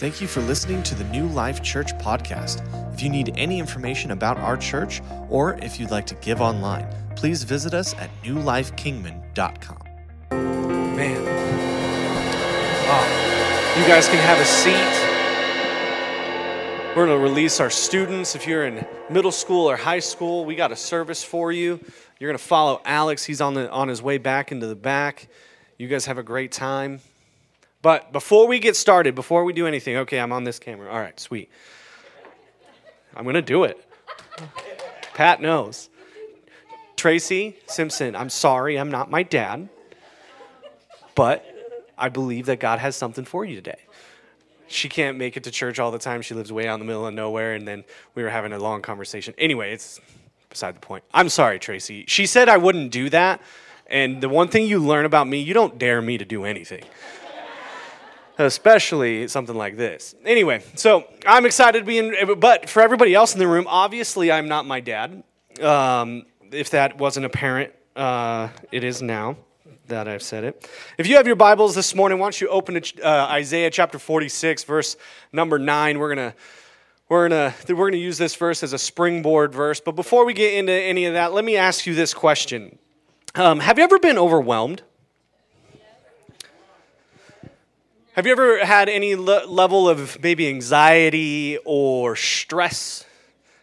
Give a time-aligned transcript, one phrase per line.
[0.00, 2.64] Thank you for listening to the New Life Church podcast.
[2.94, 6.88] If you need any information about our church or if you'd like to give online,
[7.16, 9.82] please visit us at newlifekingman.com.
[10.96, 11.22] Man.
[12.86, 13.76] Wow.
[13.78, 14.72] You guys can have a seat.
[16.96, 18.34] We're going to release our students.
[18.34, 21.78] If you're in middle school or high school, we got a service for you.
[22.18, 23.24] You're going to follow Alex.
[23.24, 25.28] He's on, the, on his way back into the back.
[25.76, 27.02] You guys have a great time.
[27.82, 30.90] But before we get started, before we do anything, okay, I'm on this camera.
[30.90, 31.50] All right, sweet.
[33.16, 33.82] I'm going to do it.
[35.14, 35.88] Pat knows.
[36.96, 39.70] Tracy Simpson, I'm sorry, I'm not my dad,
[41.14, 41.44] but
[41.96, 43.80] I believe that God has something for you today
[44.70, 46.22] she can't make it to church all the time.
[46.22, 47.54] She lives way out in the middle of nowhere.
[47.54, 47.84] And then
[48.14, 49.34] we were having a long conversation.
[49.36, 50.00] Anyway, it's
[50.48, 51.02] beside the point.
[51.12, 52.04] I'm sorry, Tracy.
[52.06, 53.42] She said I wouldn't do that.
[53.88, 56.84] And the one thing you learn about me, you don't dare me to do anything.
[58.40, 60.14] Especially something like this.
[60.24, 64.32] Anyway, so I'm excited to be in, but for everybody else in the room, obviously
[64.32, 65.22] I'm not my dad.
[65.60, 69.36] Um, if that wasn't apparent, uh, it is now
[69.88, 70.70] that I've said it.
[70.96, 73.98] If you have your Bibles this morning, why don't you open to uh, Isaiah chapter
[73.98, 74.96] 46, verse
[75.32, 75.98] number 9.
[75.98, 76.36] We're going to
[77.10, 79.80] we're to we're to use this verse as a springboard verse.
[79.80, 82.78] But before we get into any of that, let me ask you this question.
[83.34, 84.82] Um, have you ever been overwhelmed?
[88.20, 93.06] Have you ever had any le- level of maybe anxiety or stress?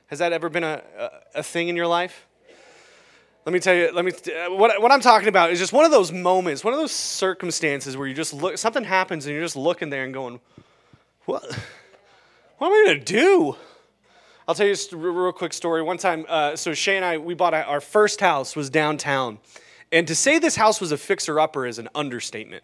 [0.07, 2.25] Has that ever been a, a, a thing in your life?
[3.45, 4.11] let me tell you let me
[4.57, 7.95] what, what i'm talking about is just one of those moments one of those circumstances
[7.95, 10.39] where you just look something happens and you're just looking there and going
[11.25, 11.43] what?
[12.57, 13.55] What am i going to do?
[14.47, 15.83] I'll tell you a real quick story.
[15.83, 19.37] One time uh, so shay and i we bought a, our first house was downtown.
[19.91, 22.63] And to say this house was a fixer-upper is an understatement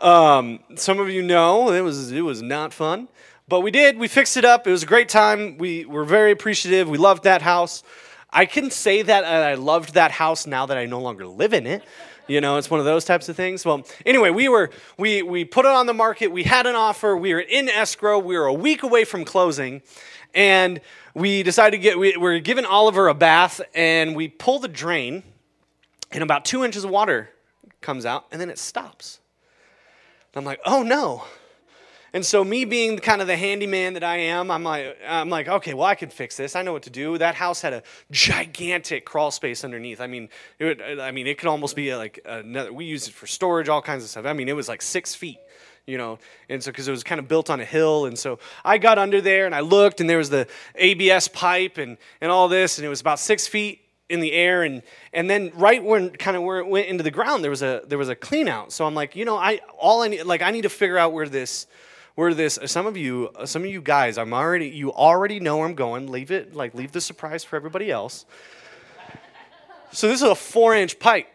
[0.00, 3.08] um, some of you know it was it was not fun
[3.48, 6.30] but we did we fixed it up it was a great time we were very
[6.30, 7.82] appreciative we loved that house
[8.30, 11.66] I can say that I loved that house now that I no longer live in
[11.66, 11.82] it.
[12.26, 13.64] You know, it's one of those types of things.
[13.64, 16.28] Well, anyway, we were we we put it on the market.
[16.28, 17.16] We had an offer.
[17.16, 18.18] We were in escrow.
[18.18, 19.80] We were a week away from closing,
[20.34, 20.82] and
[21.14, 21.98] we decided to get.
[21.98, 25.22] We were giving Oliver a bath, and we pull the drain,
[26.12, 27.30] and about two inches of water
[27.80, 29.20] comes out, and then it stops.
[30.38, 31.24] I'm like, oh no.
[32.14, 35.46] And so, me being kind of the handyman that I am, I'm like, I'm like,
[35.46, 36.56] okay, well, I can fix this.
[36.56, 37.18] I know what to do.
[37.18, 40.00] That house had a gigantic crawl space underneath.
[40.00, 42.72] I mean, it would, uh, I mean, it could almost be like another.
[42.72, 44.24] We used it for storage, all kinds of stuff.
[44.24, 45.38] I mean, it was like six feet,
[45.86, 46.18] you know.
[46.48, 48.98] And so, because it was kind of built on a hill, and so I got
[48.98, 52.78] under there and I looked, and there was the ABS pipe and and all this,
[52.78, 54.82] and it was about six feet in the air and
[55.12, 57.82] and then right when kind of where it went into the ground there was a
[57.86, 60.40] there was a clean out so i'm like you know i all i need like
[60.40, 61.66] i need to figure out where this
[62.18, 65.66] where this some of you some of you guys i'm already you already know where
[65.66, 66.10] i'm going.
[66.10, 68.26] Leave it like leave the surprise for everybody else.
[69.92, 71.28] So this is a four inch pipe.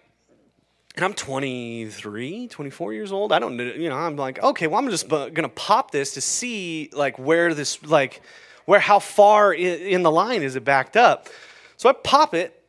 [0.97, 3.31] And i'm 23 24 years old.
[3.31, 6.89] I don't you know i'm like okay well i'm just gonna pop this to see
[6.91, 8.21] like where this like
[8.65, 11.29] where how far in the line is it backed up?
[11.77, 12.61] So i pop it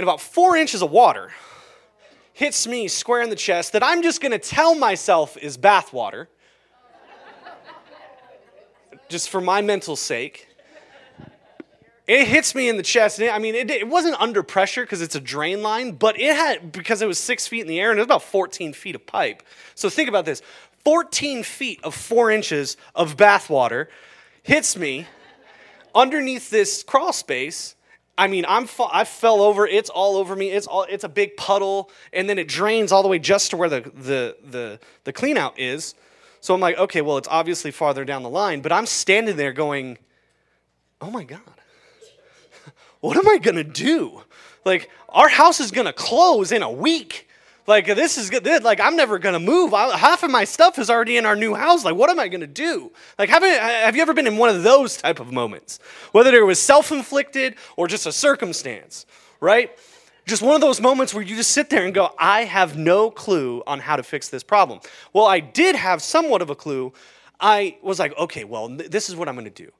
[0.00, 1.30] and about four inches of water
[2.32, 6.28] hits me square in the chest that i'm just gonna tell myself is bathwater
[9.10, 10.46] just for my mental sake.
[12.06, 13.20] It hits me in the chest.
[13.20, 16.72] I mean, it, it wasn't under pressure because it's a drain line, but it had,
[16.72, 19.06] because it was six feet in the air and it was about 14 feet of
[19.06, 19.42] pipe.
[19.74, 20.42] So think about this
[20.84, 23.86] 14 feet of four inches of bathwater
[24.42, 25.06] hits me
[25.94, 27.76] underneath this crawl space.
[28.20, 29.66] I mean, I'm I fell over.
[29.66, 30.50] It's all over me.
[30.50, 33.56] It's all it's a big puddle, and then it drains all the way just to
[33.56, 35.94] where the the the, the clean out is.
[36.42, 39.54] So I'm like, okay, well, it's obviously farther down the line, but I'm standing there
[39.54, 39.96] going,
[41.00, 41.40] oh my God,
[43.00, 44.20] what am I gonna do?
[44.66, 47.26] Like, our house is gonna close in a week.
[47.70, 48.64] Like, this is good.
[48.64, 49.72] Like, I'm never gonna move.
[49.72, 51.84] I, half of my stuff is already in our new house.
[51.84, 52.90] Like, what am I gonna do?
[53.16, 55.78] Like, have, have you ever been in one of those type of moments?
[56.10, 59.06] Whether it was self inflicted or just a circumstance,
[59.38, 59.70] right?
[60.26, 63.10] just one of those moments where you just sit there and go, I have no
[63.10, 64.80] clue on how to fix this problem.
[65.12, 66.92] Well, I did have somewhat of a clue.
[67.40, 69.70] I was like, okay, well, this is what I'm to do.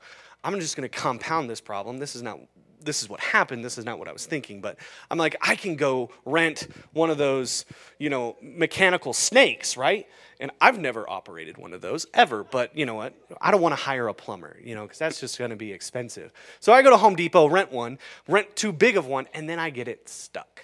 [0.42, 1.98] I'm just going to compound this problem.
[1.98, 2.40] This is not
[2.82, 3.64] this is what happened.
[3.64, 4.60] This is not what I was thinking.
[4.60, 4.78] But
[5.10, 7.64] I'm like, I can go rent one of those,
[7.98, 10.06] you know, mechanical snakes, right?
[10.40, 13.12] And I've never operated one of those ever, but you know what?
[13.42, 15.70] I don't want to hire a plumber, you know, because that's just going to be
[15.70, 16.32] expensive.
[16.60, 19.58] So I go to Home Depot, rent one, rent too big of one, and then
[19.58, 20.62] I get it stuck.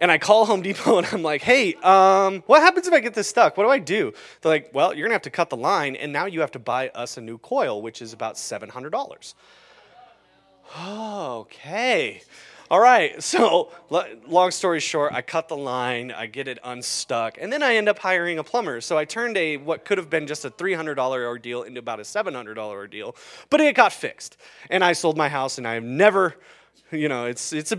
[0.00, 3.14] And I call Home Depot and I'm like, hey, um, what happens if I get
[3.14, 3.56] this stuck?
[3.56, 4.12] What do I do?
[4.40, 6.58] They're like, well, you're gonna have to cut the line, and now you have to
[6.58, 9.34] buy us a new coil, which is about $700.
[10.80, 12.22] Okay.
[12.70, 13.22] All right.
[13.22, 13.70] So,
[14.26, 17.88] long story short, I cut the line, I get it unstuck, and then I end
[17.88, 18.80] up hiring a plumber.
[18.80, 22.02] So I turned a what could have been just a $300 ordeal into about a
[22.02, 23.16] $700 ordeal,
[23.50, 24.36] but it got fixed.
[24.70, 26.36] And I sold my house, and I have never,
[26.90, 27.78] you know, it's it's a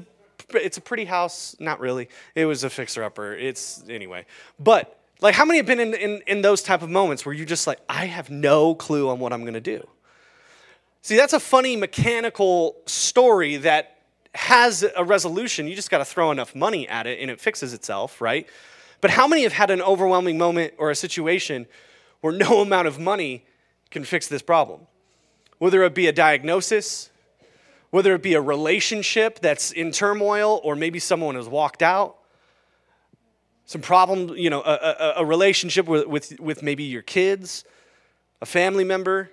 [0.53, 1.55] it's a pretty house.
[1.59, 2.09] Not really.
[2.35, 3.33] It was a fixer upper.
[3.33, 4.25] It's anyway.
[4.59, 7.45] But like, how many have been in, in, in those type of moments where you're
[7.45, 9.87] just like, I have no clue on what I'm to do?
[11.03, 13.97] See, that's a funny mechanical story that
[14.33, 15.67] has a resolution.
[15.67, 18.47] You just got to throw enough money at it and it fixes itself, right?
[19.01, 21.67] But how many have had an overwhelming moment or a situation
[22.21, 23.43] where no amount of money
[23.91, 24.87] can fix this problem?
[25.57, 27.09] Whether it be a diagnosis,
[27.89, 32.15] whether it be a relationship that's in turmoil or maybe someone has walked out
[33.65, 37.63] some problem you know a, a, a relationship with, with, with maybe your kids
[38.41, 39.29] a family member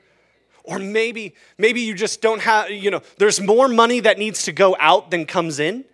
[0.64, 4.52] or maybe maybe you just don't have you know there's more money that needs to
[4.52, 5.84] go out than comes in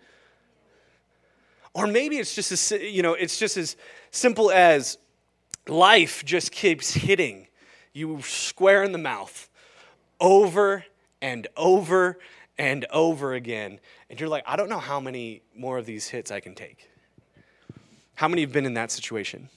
[1.73, 3.75] or maybe it's just as you know it's just as
[4.11, 4.97] simple as
[5.67, 7.47] life just keeps hitting
[7.93, 9.49] you square in the mouth
[10.19, 10.85] over
[11.21, 12.17] and over
[12.57, 13.79] and over again.
[14.09, 16.89] And you're like, I don't know how many more of these hits I can take.
[18.15, 19.49] How many have been in that situation?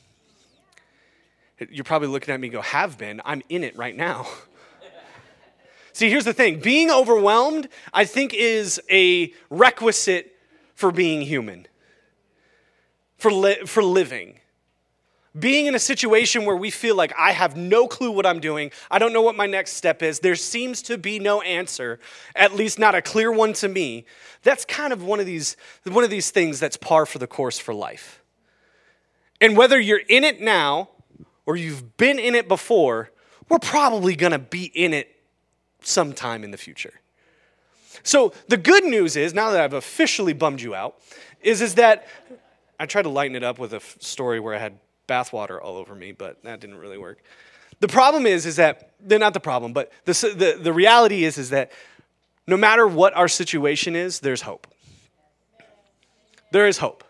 [1.71, 3.21] You're probably looking at me go, have been.
[3.25, 4.27] I'm in it right now.
[5.93, 6.61] See, here's the thing.
[6.61, 10.37] Being overwhelmed, I think, is a requisite
[10.75, 11.67] for being human,
[13.19, 14.37] for, li- for living.
[15.39, 18.73] Being in a situation where we feel like I have no clue what I'm doing,
[18.91, 22.01] I don't know what my next step is, there seems to be no answer,
[22.35, 24.07] at least not a clear one to me,
[24.43, 27.61] that's kind of one of these, one of these things that's par for the course
[27.61, 28.23] for life.
[29.41, 30.89] And whether you're in it now
[31.47, 33.11] or you've been in it before,
[33.49, 35.20] we're probably gonna be in it
[35.83, 36.95] sometime in the future.
[38.03, 40.97] So the good news is, now that I've officially bummed you out,
[41.41, 42.07] is, is that
[42.79, 44.79] I tried to lighten it up with a story where I had
[45.09, 47.19] bathwater all over me, but that didn't really work.
[47.81, 51.37] The problem is, is that they're not the problem, but the, the, the reality is,
[51.39, 51.73] is that
[52.47, 54.67] no matter what our situation is, there's hope.
[56.53, 57.05] There is hope.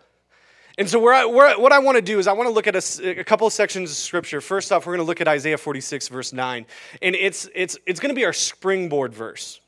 [0.81, 2.65] And so, where I, where, what I want to do is, I want to look
[2.65, 4.41] at a, a, couple of sections of scripture.
[4.41, 6.65] First off, we're going to look at Isaiah 46, verse 9.
[7.03, 9.59] And it's, it's, it's going to be our springboard verse.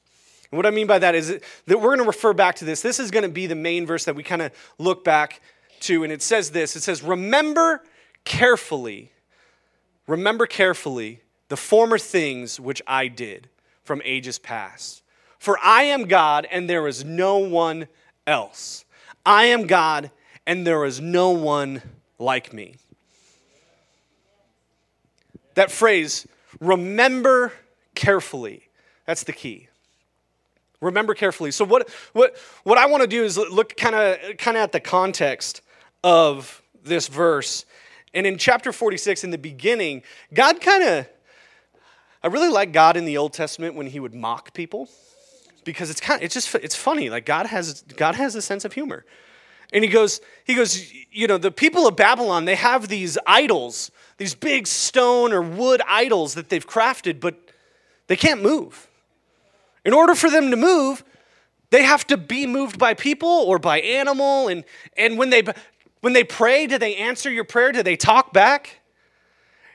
[0.49, 2.81] And what I mean by that is that we're going to refer back to this.
[2.81, 5.41] This is going to be the main verse that we kind of look back
[5.81, 6.03] to.
[6.03, 7.83] And it says this it says, Remember
[8.25, 9.11] carefully,
[10.07, 13.49] remember carefully the former things which I did
[13.83, 15.03] from ages past.
[15.37, 17.87] For I am God and there is no one
[18.25, 18.83] else.
[19.23, 20.09] I am God
[20.45, 21.81] and there is no one
[22.19, 22.75] like me.
[25.55, 26.27] That phrase,
[26.59, 27.53] remember
[27.95, 28.69] carefully,
[29.05, 29.67] that's the key.
[30.81, 31.51] Remember carefully.
[31.51, 34.71] So what, what, what I want to do is look kind of kind of at
[34.71, 35.61] the context
[36.03, 37.65] of this verse
[38.13, 40.03] and in chapter 46, in the beginning,
[40.33, 41.07] God kind of,
[42.21, 44.87] I really like God in the Old Testament when he would mock people
[45.63, 47.09] because it's kind of, it's just, it's funny.
[47.09, 49.03] Like God has, God has a sense of humor.
[49.73, 53.91] And he goes, he goes, you know, the people of Babylon, they have these idols,
[54.17, 57.35] these big stone or wood idols that they've crafted, but
[58.07, 58.87] they can't move.
[59.83, 61.03] In order for them to move,
[61.71, 64.47] they have to be moved by people or by animal.
[64.47, 64.63] And,
[64.95, 65.43] and when they
[66.01, 67.71] when they pray, do they answer your prayer?
[67.71, 68.81] Do they talk back?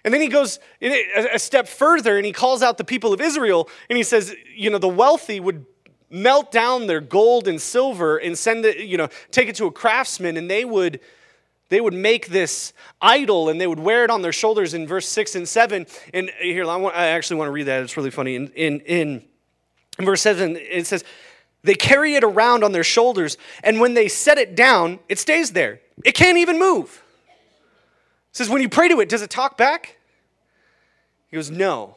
[0.04, 3.68] And then he goes a step further and he calls out the people of Israel
[3.88, 5.64] and he says, you know, the wealthy would
[6.10, 9.72] melt down their gold and silver and send it, you know, take it to a
[9.72, 11.00] craftsman and they would
[11.70, 12.72] they would make this
[13.02, 16.30] idol and they would wear it on their shoulders in verse 6 and 7 and
[16.40, 19.22] here I, want, I actually want to read that it's really funny in, in, in
[19.98, 21.04] verse 7 it says
[21.62, 25.52] they carry it around on their shoulders, and when they set it down, it stays
[25.52, 25.80] there.
[26.04, 27.02] It can't even move.
[28.30, 29.98] It says, when you pray to it, does it talk back?
[31.28, 31.96] He goes, No.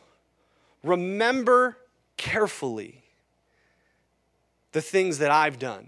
[0.84, 1.78] Remember
[2.18, 3.01] carefully
[4.72, 5.88] the things that I've done.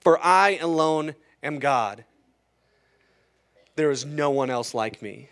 [0.00, 2.04] For I alone am God.
[3.76, 5.28] There is no one else like me.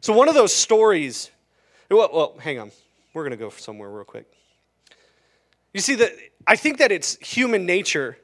[0.00, 1.30] So, one of those stories,
[1.90, 2.72] well, well hang on.
[3.14, 4.26] We're going to go somewhere real quick.
[5.72, 6.12] You see, that
[6.46, 8.18] I think that it's human nature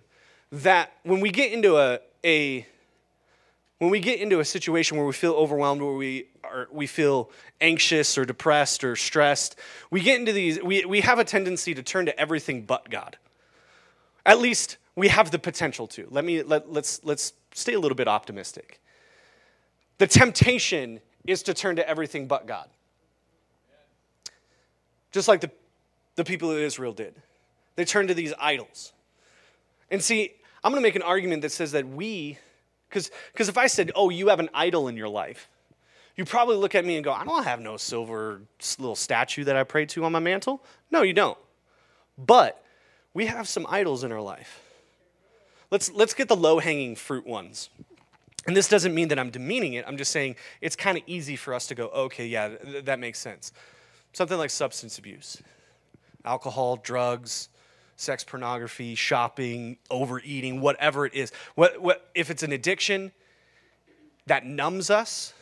[0.51, 2.67] that when we get into a, a
[3.79, 7.31] when we get into a situation where we feel overwhelmed, where we are, we feel
[7.61, 9.57] anxious or depressed or stressed,
[9.91, 10.61] we get into these.
[10.63, 13.17] We, we have a tendency to turn to everything but God.
[14.27, 16.09] At least We have the potential to.
[16.11, 18.81] Let me let, let's let's stay a little bit optimistic.
[19.99, 22.69] The temptation is to turn to everything but God.
[25.13, 25.53] Just like the,
[26.17, 27.15] the people of Israel did.
[27.77, 28.93] They turned to these idols.
[29.89, 30.33] And see,
[30.65, 32.39] I'm going to make an argument that says that we,
[32.89, 33.11] because
[33.49, 35.49] if I said, oh, you have an idol in your life,
[36.17, 38.43] you probably look at me and go, I don't have no silver
[38.79, 40.65] little statue that I pray to on my mantle.
[40.91, 41.39] No, you don't.
[42.19, 42.63] But
[43.15, 44.61] we have some idols in our life.
[45.71, 47.71] Let's, let's get the low hanging fruit ones.
[48.47, 49.85] And this doesn't mean that I'm demeaning it.
[49.87, 52.99] I'm just saying it's kind of easy for us to go, okay, yeah, th- that
[52.99, 53.53] makes sense.
[54.13, 55.43] Something like substance abuse,
[56.25, 57.51] alcohol, drugs,
[57.99, 61.33] sex pornography, shopping, overeating, whatever it is.
[61.57, 63.11] What, what, if it's an addiction
[64.27, 65.35] that numbs us,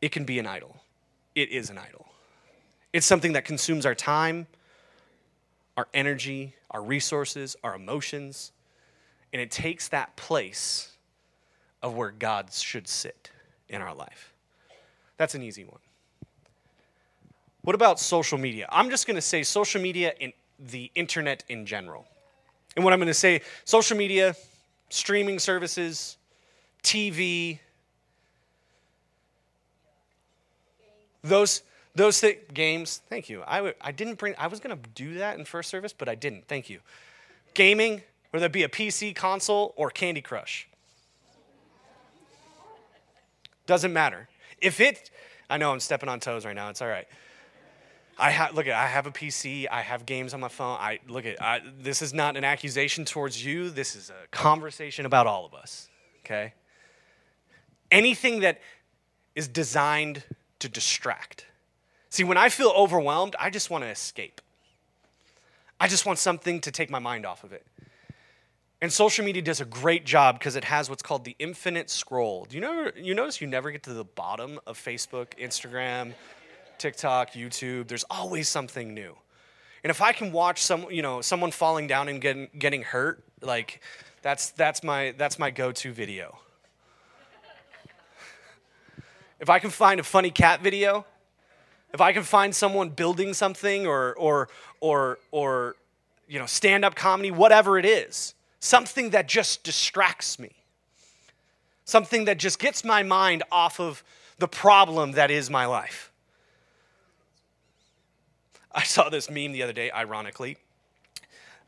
[0.00, 0.76] it can be an idol.
[1.34, 2.06] It is an idol.
[2.92, 4.46] It's something that consumes our time,
[5.76, 8.52] our energy, our resources, our emotions,
[9.32, 10.96] and it takes that place
[11.82, 13.30] of where God should sit
[13.68, 14.32] in our life.
[15.16, 15.80] That's an easy one.
[17.62, 18.66] What about social media?
[18.70, 20.32] I'm just going to say social media and
[20.68, 22.06] the internet in general.
[22.76, 24.34] And what I'm going to say social media,
[24.88, 26.16] streaming services,
[26.82, 27.58] TV,
[31.22, 31.62] those
[31.94, 33.42] those th- games, thank you.
[33.46, 36.08] I w- I didn't bring, I was going to do that in first service, but
[36.08, 36.46] I didn't.
[36.46, 36.80] Thank you.
[37.52, 40.68] Gaming, whether it be a PC, console, or Candy Crush.
[43.66, 44.28] Doesn't matter.
[44.60, 45.10] If it,
[45.48, 46.70] I know I'm stepping on toes right now.
[46.70, 47.08] It's all right.
[48.20, 49.66] I have look at I have a PC.
[49.70, 50.76] I have games on my phone.
[50.78, 53.70] I look at I, this is not an accusation towards you.
[53.70, 55.88] This is a conversation about all of us.
[56.24, 56.52] Okay.
[57.90, 58.60] Anything that
[59.34, 60.22] is designed
[60.58, 61.46] to distract.
[62.10, 64.40] See, when I feel overwhelmed, I just want to escape.
[65.80, 67.64] I just want something to take my mind off of it.
[68.82, 72.46] And social media does a great job because it has what's called the infinite scroll.
[72.48, 76.12] Do you know you notice you never get to the bottom of Facebook, Instagram,
[76.80, 77.86] TikTok, YouTube.
[77.88, 79.14] There's always something new.
[79.84, 83.22] And if I can watch some, you know, someone falling down and getting getting hurt,
[83.40, 83.80] like
[84.22, 86.38] that's that's my that's my go-to video.
[89.38, 91.06] if I can find a funny cat video,
[91.94, 94.48] if I can find someone building something or or
[94.80, 95.76] or or
[96.28, 100.52] you know, stand-up comedy, whatever it is, something that just distracts me,
[101.84, 104.04] something that just gets my mind off of
[104.38, 106.09] the problem that is my life.
[108.72, 110.56] I saw this meme the other day, ironically,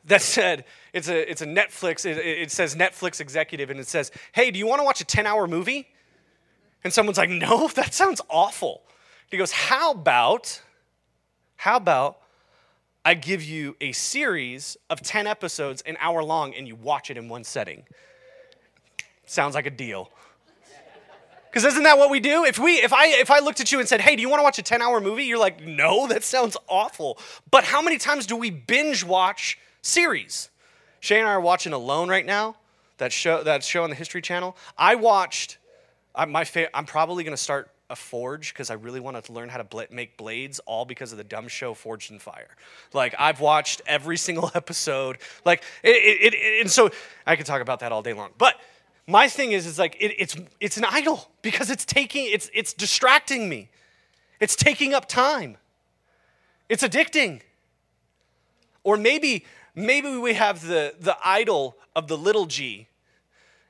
[0.04, 4.11] that said, it's a, it's a Netflix, it, it says Netflix executive, and it says,
[4.32, 5.88] hey, do you want to watch a 10 hour movie?
[6.85, 8.82] And someone's like, no, that sounds awful.
[9.30, 10.61] He goes, how about,
[11.56, 12.18] how about
[13.04, 17.16] I give you a series of 10 episodes, an hour long, and you watch it
[17.16, 17.85] in one setting.
[19.26, 20.11] Sounds like a deal.
[21.52, 22.44] Because isn't that what we do?
[22.44, 24.40] If we, if I, if I looked at you and said, "Hey, do you want
[24.40, 27.18] to watch a ten-hour movie?" You're like, "No, that sounds awful."
[27.50, 30.49] But how many times do we binge watch series?
[31.00, 32.56] Shay and I are watching Alone right now.
[32.97, 34.56] That show, that show on the History Channel.
[34.78, 35.59] I watched.
[36.14, 39.32] I, my fa- I'm probably going to start a forge because I really wanted to
[39.32, 42.56] learn how to bla- make blades, all because of the dumb show Forged in Fire.
[42.94, 45.18] Like I've watched every single episode.
[45.44, 46.90] Like it, it, it and so
[47.26, 48.30] I could talk about that all day long.
[48.38, 48.59] But
[49.06, 52.73] my thing is, is like it, it's it's an idol because it's taking it's it's
[52.73, 53.68] distracting me.
[54.40, 55.56] It's taking up time.
[56.68, 57.42] It's addicting.
[58.85, 59.44] Or maybe
[59.75, 62.88] maybe we have the the idol of the little g.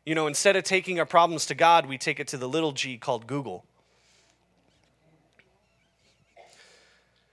[0.05, 2.73] You know, instead of taking our problems to God, we take it to the little
[2.73, 3.65] g called Google.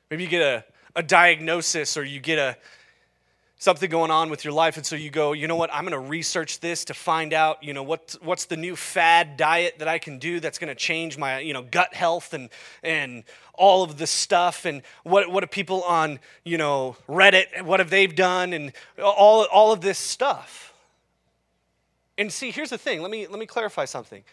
[0.09, 0.65] Maybe you get a,
[0.95, 2.57] a diagnosis or you get a
[3.59, 5.69] something going on with your life and so you go you know what?
[5.71, 9.37] I'm going to research this to find out you know what, what's the new fad
[9.37, 12.49] diet that i can do that's going to change my you know gut health and
[12.81, 13.23] and
[13.59, 17.89] all of this stuff and what what are people on you know reddit what have
[17.89, 18.53] they done?
[18.53, 18.71] And
[19.03, 20.73] all all of this stuff.
[22.17, 24.23] And see here's the thing let me let me clarify something.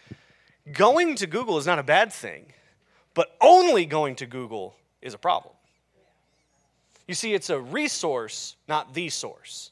[0.71, 2.53] Going to google is not a bad thing
[3.13, 5.53] but only going to google is a problem
[7.07, 9.71] you see, it's a resource, not the source.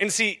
[0.00, 0.40] And see,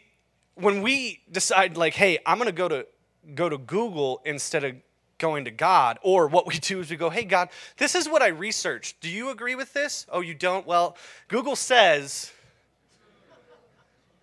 [0.54, 2.86] when we decide, like, hey, I'm going to go to
[3.34, 4.74] go to Google instead of
[5.18, 8.22] going to God, or what we do is we go, hey, God, this is what
[8.22, 9.00] I researched.
[9.00, 10.06] Do you agree with this?
[10.10, 10.66] Oh, you don't?
[10.66, 10.96] Well,
[11.28, 12.32] Google says.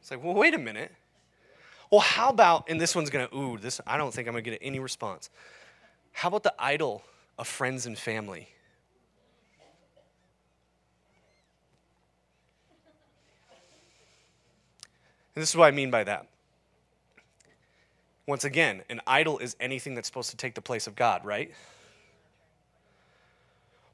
[0.01, 0.91] It's like, well, wait a minute.
[1.91, 4.43] Well, how about, and this one's going to, ooh, this, I don't think I'm going
[4.43, 5.29] to get any response.
[6.11, 7.03] How about the idol
[7.37, 8.49] of friends and family?
[15.37, 16.25] And this is what I mean by that.
[18.25, 21.51] Once again, an idol is anything that's supposed to take the place of God, right?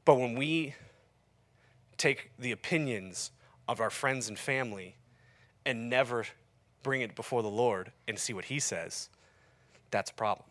[0.06, 0.74] But when we
[1.98, 3.30] take the opinions
[3.68, 4.96] of our friends and family
[5.66, 6.24] and never
[6.82, 9.10] bring it before the Lord and see what He says,
[9.90, 10.48] that's a problem.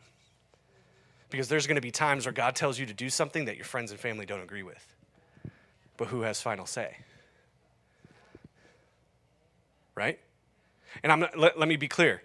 [1.32, 3.66] Because there's going to be times where God tells you to do something that your
[3.66, 4.94] friends and family don't agree with.
[5.98, 6.98] But who has final say?
[9.96, 10.20] Right?
[11.02, 12.22] And I'm not, let, let me be clear.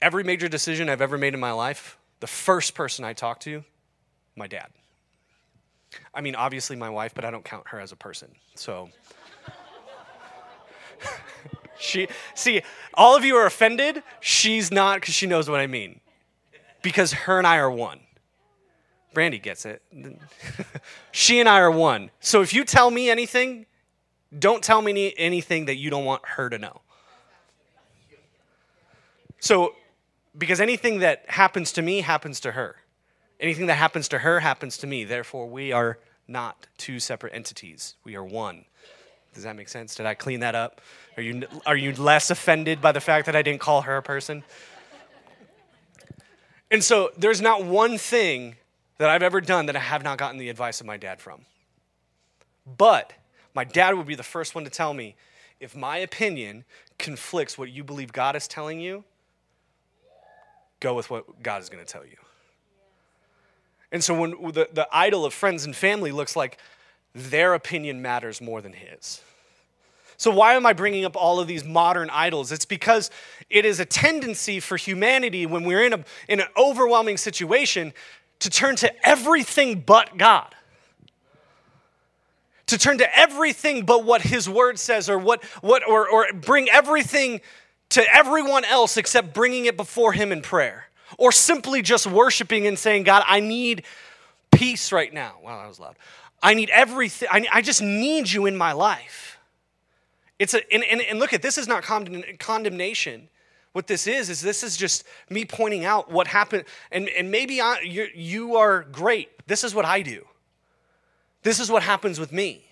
[0.00, 3.64] Every major decision I've ever made in my life, the first person I talk to,
[4.36, 4.68] my dad.
[6.14, 8.30] I mean, obviously my wife, but I don't count her as a person.
[8.54, 8.88] So
[11.78, 12.62] she see,
[12.94, 14.02] all of you are offended.
[14.20, 16.00] She's not because she knows what I mean.
[16.82, 18.00] Because her and I are one.
[19.14, 19.82] Brandy gets it.
[21.12, 22.10] she and I are one.
[22.20, 23.66] So if you tell me anything,
[24.36, 26.80] don't tell me anything that you don't want her to know.
[29.42, 29.74] So,
[30.38, 32.76] because anything that happens to me happens to her.
[33.40, 35.02] Anything that happens to her happens to me.
[35.02, 37.96] Therefore, we are not two separate entities.
[38.04, 38.66] We are one.
[39.34, 39.96] Does that make sense?
[39.96, 40.80] Did I clean that up?
[41.16, 44.02] Are you, are you less offended by the fact that I didn't call her a
[44.02, 44.44] person?
[46.70, 48.54] And so there's not one thing
[48.98, 51.46] that I've ever done that I have not gotten the advice of my dad from.
[52.64, 53.12] But
[53.54, 55.16] my dad would be the first one to tell me
[55.58, 56.64] if my opinion
[56.96, 59.02] conflicts what you believe God is telling you,
[60.82, 62.16] go with what God is going to tell you.
[63.92, 66.58] And so when the, the idol of friends and family looks like
[67.14, 69.20] their opinion matters more than his.
[70.16, 72.52] So, why am I bringing up all of these modern idols?
[72.52, 73.10] It's because
[73.50, 77.92] it is a tendency for humanity when we're in, a, in an overwhelming situation
[78.38, 80.54] to turn to everything but God.
[82.68, 86.70] To turn to everything but what His Word says, or, what, what, or, or bring
[86.70, 87.40] everything
[87.92, 90.86] to everyone else except bringing it before Him in prayer.
[91.18, 93.84] Or simply just worshiping and saying, God, I need
[94.50, 95.36] peace right now.
[95.42, 95.96] Wow, that was loud.
[96.42, 97.28] I need everything.
[97.30, 99.38] I, I just need you in my life.
[100.38, 103.28] It's a, and, and, and look at this is not condemnation.
[103.72, 106.64] What this is, is this is just me pointing out what happened.
[106.90, 109.30] And, and maybe I, you, you are great.
[109.46, 110.26] This is what I do.
[111.42, 112.64] This is what happens with me.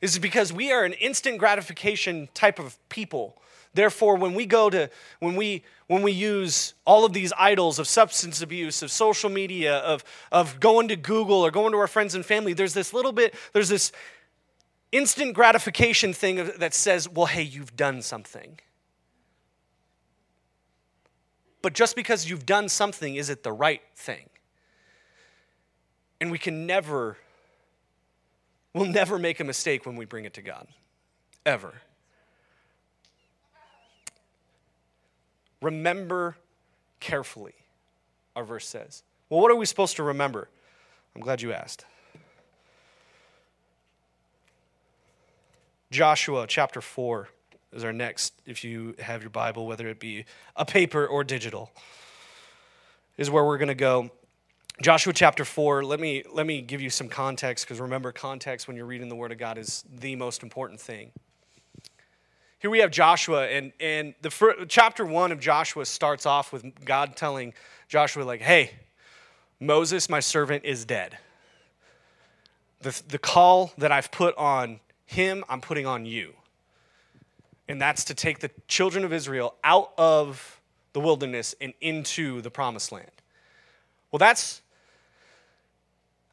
[0.00, 3.36] Is because we are an instant gratification type of people.
[3.78, 7.86] Therefore, when we go to, when we, when we use all of these idols of
[7.86, 12.16] substance abuse, of social media, of, of going to Google or going to our friends
[12.16, 13.92] and family, there's this little bit, there's this
[14.90, 18.58] instant gratification thing that says, well, hey, you've done something.
[21.62, 24.28] But just because you've done something, is it the right thing?
[26.20, 27.16] And we can never,
[28.74, 30.66] we'll never make a mistake when we bring it to God.
[31.46, 31.74] Ever.
[35.60, 36.36] Remember
[37.00, 37.54] carefully,
[38.36, 39.02] our verse says.
[39.28, 40.48] Well, what are we supposed to remember?
[41.14, 41.84] I'm glad you asked.
[45.90, 47.28] Joshua chapter 4
[47.72, 51.70] is our next, if you have your Bible, whether it be a paper or digital,
[53.16, 54.10] is where we're going to go.
[54.80, 58.76] Joshua chapter 4, let me, let me give you some context, because remember, context when
[58.76, 61.10] you're reading the Word of God is the most important thing.
[62.60, 67.16] Here we have Joshua, and, and the chapter 1 of Joshua starts off with God
[67.16, 67.54] telling
[67.86, 68.72] Joshua, like, hey,
[69.60, 71.16] Moses, my servant, is dead.
[72.80, 76.34] The, the call that I've put on him I'm putting on you.
[77.68, 80.60] And that's to take the children of Israel out of
[80.92, 83.10] the wilderness and into the promised land.
[84.10, 84.62] Well, that's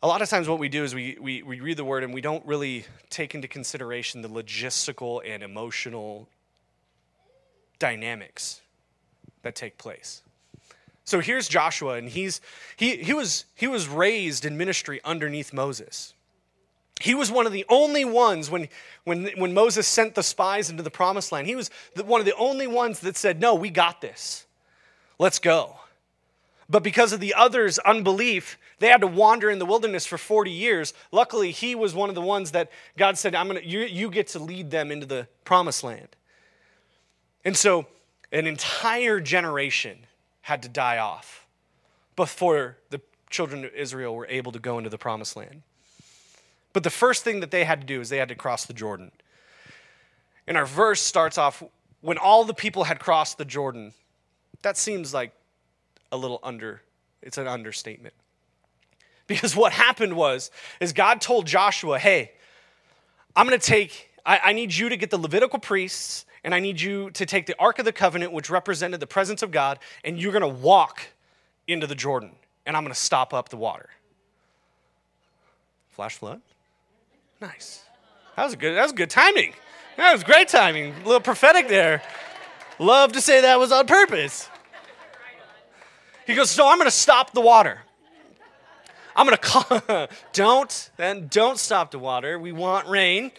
[0.04, 2.14] a lot of times what we do is we, we, we read the word and
[2.14, 6.28] we don't really take into consideration the logistical and emotional
[7.80, 8.62] dynamics
[9.42, 10.22] that take place.
[11.06, 12.42] So here's Joshua, and he's,
[12.78, 16.16] he, he, was, he was raised in ministry underneath Moses.
[17.00, 18.70] He was one of the only ones when,
[19.04, 21.46] when, when Moses sent the spies into the promised land.
[21.46, 24.46] He was the, one of the only ones that said, No, we got this.
[25.20, 25.78] Let's go.
[26.70, 30.50] But because of the others' unbelief, they had to wander in the wilderness for 40
[30.50, 30.94] years.
[31.12, 34.28] Luckily, he was one of the ones that God said, I'm gonna, you, you get
[34.30, 36.08] to lead them into the promised land.
[37.44, 37.86] And so
[38.32, 40.00] an entire generation
[40.42, 41.46] had to die off
[42.16, 45.62] before the children of Israel were able to go into the promised land.
[46.74, 48.74] But the first thing that they had to do is they had to cross the
[48.74, 49.12] Jordan.
[50.48, 51.64] And our verse starts off
[52.02, 53.94] when all the people had crossed the Jordan.
[54.62, 55.32] That seems like
[56.12, 56.82] a little under,
[57.22, 58.14] it's an understatement.
[59.28, 62.32] Because what happened was, is God told Joshua, hey,
[63.36, 66.60] I'm going to take, I, I need you to get the Levitical priests and I
[66.60, 69.80] need you to take the Ark of the Covenant, which represented the presence of God,
[70.04, 71.02] and you're going to walk
[71.68, 72.30] into the Jordan,
[72.68, 73.90] and I'm going to stop up the water.
[75.90, 76.42] Flash flood?
[77.42, 77.84] Nice.
[78.36, 79.54] That was a good, that was good timing.
[79.98, 80.94] That was great timing.
[80.94, 82.04] A little prophetic there.
[82.78, 84.48] Love to say that was on purpose.
[86.26, 87.80] He goes, So I'm going to stop the water.
[89.16, 90.08] I'm going to call.
[90.34, 92.38] don't, then don't stop the water.
[92.38, 93.32] We want rain.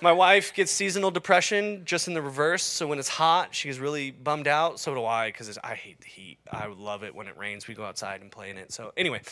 [0.00, 2.62] My wife gets seasonal depression just in the reverse.
[2.62, 4.78] So when it's hot, she's really bummed out.
[4.78, 6.38] So do I, because I hate the heat.
[6.50, 7.66] I love it when it rains.
[7.66, 8.72] We go outside and play in it.
[8.72, 9.22] So anyway,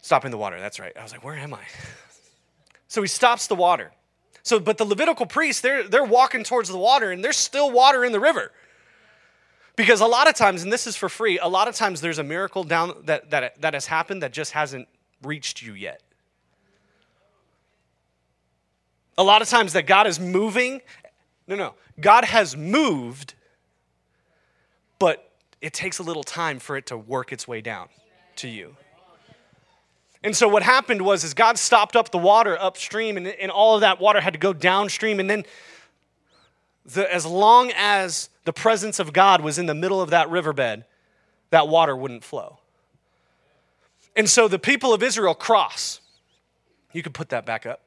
[0.00, 0.58] stopping the water.
[0.58, 0.96] That's right.
[0.98, 1.62] I was like, where am I?
[2.88, 3.92] So he stops the water.
[4.42, 8.04] So, but the Levitical priests, they're, they're walking towards the water and there's still water
[8.04, 8.50] in the river.
[9.76, 12.18] Because a lot of times, and this is for free, a lot of times there's
[12.18, 14.88] a miracle down that, that, that has happened that just hasn't
[15.22, 16.02] reached you yet.
[19.16, 20.80] A lot of times that God is moving.
[21.46, 21.74] No, no.
[22.00, 23.34] God has moved,
[24.98, 25.30] but
[25.60, 27.88] it takes a little time for it to work its way down
[28.36, 28.76] to you.
[30.22, 33.74] And so what happened was is God stopped up the water upstream and, and all
[33.74, 35.44] of that water had to go downstream and then
[36.86, 40.84] the, as long as the presence of God was in the middle of that riverbed,
[41.50, 42.58] that water wouldn't flow.
[44.16, 46.00] And so the people of Israel cross.
[46.92, 47.80] You could put that back up.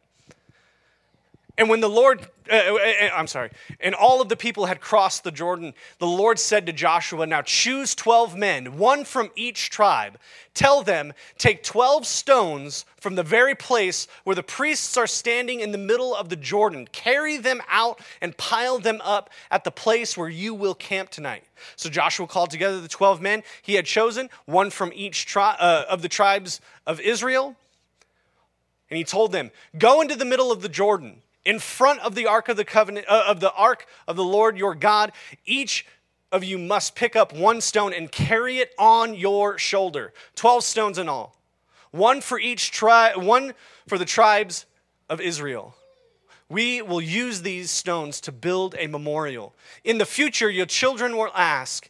[1.56, 4.82] And when the Lord, uh, uh, uh, I'm sorry, and all of the people had
[4.82, 9.70] crossed the Jordan, the Lord said to Joshua, Now choose 12 men, one from each
[9.70, 10.18] tribe.
[10.56, 15.72] Tell them, take 12 stones from the very place where the priests are standing in
[15.72, 16.88] the middle of the Jordan.
[16.92, 21.44] Carry them out and pile them up at the place where you will camp tonight.
[21.76, 25.86] So Joshua called together the 12 men he had chosen, one from each tri- uh,
[25.88, 27.56] of the tribes of Israel.
[28.90, 32.28] And he told them, Go into the middle of the Jordan in front of the
[32.28, 35.12] ark of the covenant uh, of the ark of the Lord your God
[35.46, 35.86] each
[36.32, 40.12] of you must pick up one stone and carry it on your shoulder.
[40.36, 41.38] 12 stones in all.
[41.92, 43.54] One for each tribe one
[43.88, 44.66] for the tribes
[45.10, 45.76] of Israel.
[46.50, 49.54] We will use these stones to build a memorial.
[49.84, 51.90] In the future your children will ask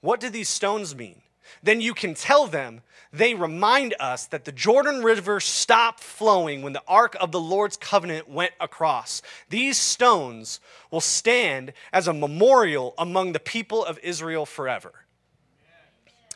[0.00, 1.22] what do these stones mean
[1.62, 6.72] then you can tell them they remind us that the Jordan River stopped flowing when
[6.72, 9.22] the ark of the Lord's covenant went across.
[9.50, 10.58] These stones
[10.90, 14.92] will stand as a memorial among the people of Israel forever.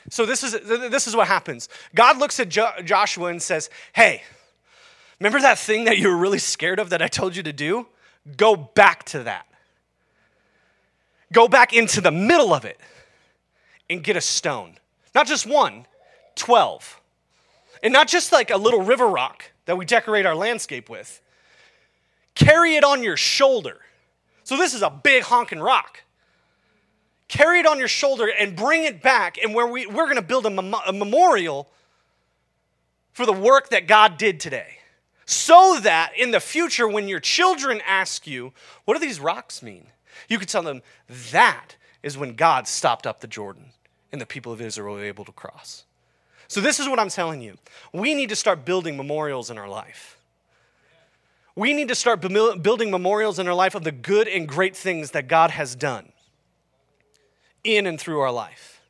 [0.09, 1.69] So this is this is what happens.
[1.95, 4.23] God looks at jo- Joshua and says, "Hey,
[5.19, 7.89] remember that thing that you were really scared of that I told you to do?
[8.37, 9.47] Go back to that.
[11.33, 12.81] Go back into the middle of it
[13.91, 14.79] and get a stone.
[15.15, 15.87] Not just one,
[16.37, 17.01] 12.
[17.83, 21.21] And not just like a little river rock that we decorate our landscape with.
[22.35, 23.79] Carry it on your shoulder.
[24.45, 26.03] So this is a big honking rock.
[27.29, 30.23] Carry it on your shoulder and bring it back, and where we, we're going to
[30.23, 31.69] build a, mem- a memorial
[33.13, 34.79] for the work that God did today.
[35.27, 38.55] So that in the future, when your children ask you,
[38.87, 39.89] What do these rocks mean?
[40.29, 40.81] You could tell them,
[41.33, 43.73] That is when God stopped up the Jordan
[44.13, 45.85] and the people of Israel were able to cross.
[46.49, 47.59] So, this is what I'm telling you.
[47.93, 50.19] We need to start building memorials in our life.
[51.55, 55.11] We need to start building memorials in our life of the good and great things
[55.11, 56.13] that God has done
[57.65, 58.81] in and through our life.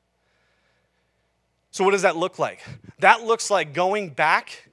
[1.71, 2.61] So, what does that look like?
[3.01, 4.69] That looks like going back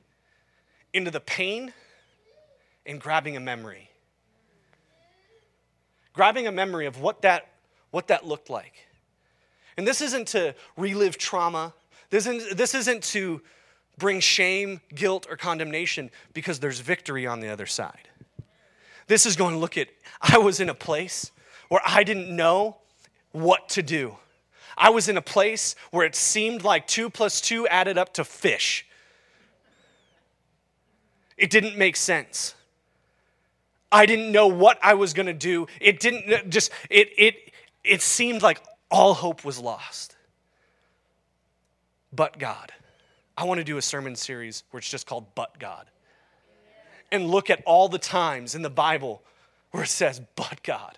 [0.93, 1.73] into the pain
[2.85, 3.89] and grabbing a memory.
[6.13, 7.47] Grabbing a memory of what that,
[7.91, 8.87] what that looked like.
[9.77, 11.73] And this isn't to relive trauma
[12.09, 13.41] this isn't, this isn't to
[13.97, 18.07] bring shame, guilt, or condemnation because there's victory on the other side.
[19.07, 19.89] This is going to look at,
[20.21, 21.31] I was in a place
[21.69, 22.77] where I didn't know
[23.31, 24.17] what to do.
[24.77, 28.23] I was in a place where it seemed like two plus two added up to
[28.23, 28.85] fish.
[31.37, 32.55] It didn't make sense.
[33.91, 35.67] I didn't know what I was going to do.
[35.79, 37.51] It didn't just, it, it,
[37.83, 40.15] it seemed like all hope was lost
[42.15, 42.71] but God.
[43.37, 45.87] I want to do a sermon series where it's just called But God.
[47.11, 49.21] And look at all the times in the Bible
[49.71, 50.97] where it says, But God.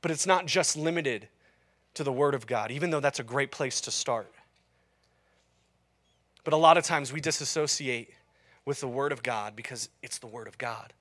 [0.00, 1.28] But it's not just limited
[1.94, 4.32] to the Word of God, even though that's a great place to start.
[6.44, 8.10] But a lot of times we disassociate
[8.64, 10.92] with the Word of God because it's the Word of God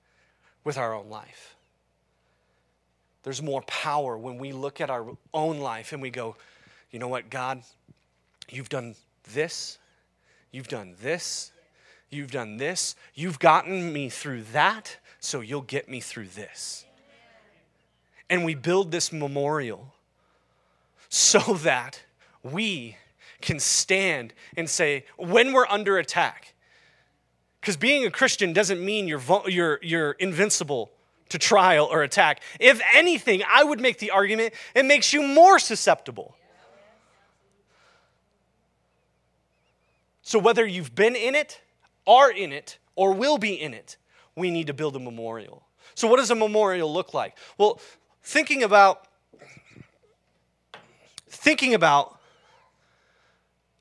[0.64, 1.56] with our own life.
[3.24, 6.36] There's more power when we look at our own life and we go,
[6.90, 7.62] you know what, God,
[8.50, 8.96] you've done
[9.34, 9.78] this,
[10.52, 11.52] you've done this,
[12.12, 12.96] You've done this.
[13.16, 16.86] You've gotten me through that, so you'll get me through this.
[18.30, 19.94] And we build this memorial
[21.10, 22.02] so that
[22.44, 22.98] we
[23.42, 26.54] can stand and say, when we're under attack,
[27.62, 30.92] because being a Christian doesn't mean you're, you're, you're invincible
[31.32, 32.42] to trial or attack.
[32.60, 36.36] If anything, I would make the argument it makes you more susceptible.
[40.22, 41.60] So, whether you've been in it,
[42.08, 43.98] are in it, or will be in it,
[44.36, 45.64] we need to build a memorial.
[45.96, 47.38] So, what does a memorial look like?
[47.58, 47.82] Well,
[48.22, 49.08] thinking about
[51.28, 52.20] thinking about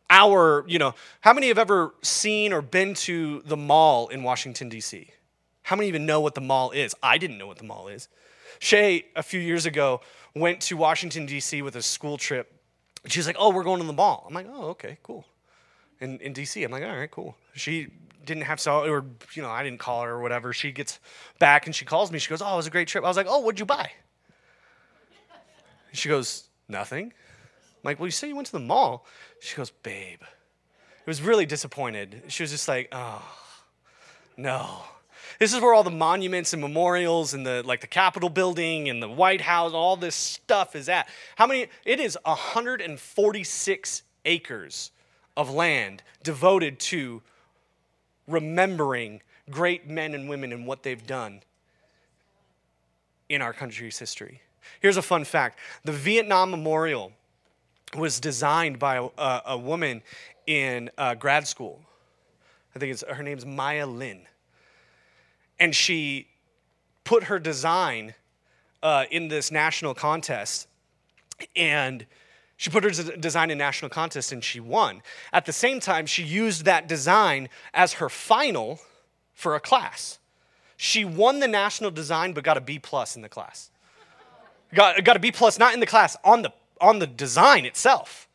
[0.09, 4.69] our, you know, how many have ever seen or been to the mall in Washington,
[4.69, 5.11] D.C.?
[5.71, 6.97] How many even know what the mall is?
[7.01, 8.09] I didn't know what the mall is.
[8.59, 10.01] Shay, a few years ago,
[10.35, 11.63] went to Washington, D.C.
[11.63, 12.53] with a school trip.
[13.07, 14.25] She's like, oh, we're going to the mall.
[14.27, 15.25] I'm like, oh, okay, cool.
[16.01, 17.37] In, in D.C., I'm like, all right, cool.
[17.55, 17.87] She
[18.27, 19.05] didn't have so, or,
[19.35, 20.53] you know, I didn't call her or whatever.
[20.53, 20.99] She gets
[21.39, 22.19] back and she calls me.
[22.19, 23.05] She goes, oh, it was a great trip.
[23.05, 23.93] I was like, oh, what'd you buy?
[25.93, 27.05] She goes, nothing.
[27.05, 29.07] I'm like, well, you said you went to the mall.
[29.39, 30.21] She goes, babe.
[30.21, 32.25] It was really disappointed.
[32.27, 33.23] She was just like, oh,
[34.37, 34.81] no.
[35.41, 39.03] This is where all the monuments and memorials and the like the Capitol building and
[39.03, 41.09] the White House, all this stuff is at.
[41.37, 41.69] How many?
[41.87, 44.91] It is 146 acres
[45.39, 47.23] of land devoted to
[48.29, 51.41] remembering great men and women and what they've done
[53.31, 54.43] in our country's history.
[54.81, 57.13] Here's a fun fact the Vietnam Memorial
[57.97, 60.03] was designed by a, a woman
[60.47, 61.81] in uh, grad school.
[62.77, 64.27] I think it's, her name's Maya Lin.
[65.61, 66.27] And she
[67.05, 68.15] put her design
[68.83, 70.67] uh, in this national contest.
[71.55, 72.07] And
[72.57, 75.03] she put her design in national contest and she won.
[75.33, 78.81] At the same time, she used that design as her final
[79.33, 80.19] for a class.
[80.77, 83.71] She won the national design, but got a B plus in the class.
[84.75, 88.29] Got, got a B plus, not in the class, on the on the design itself.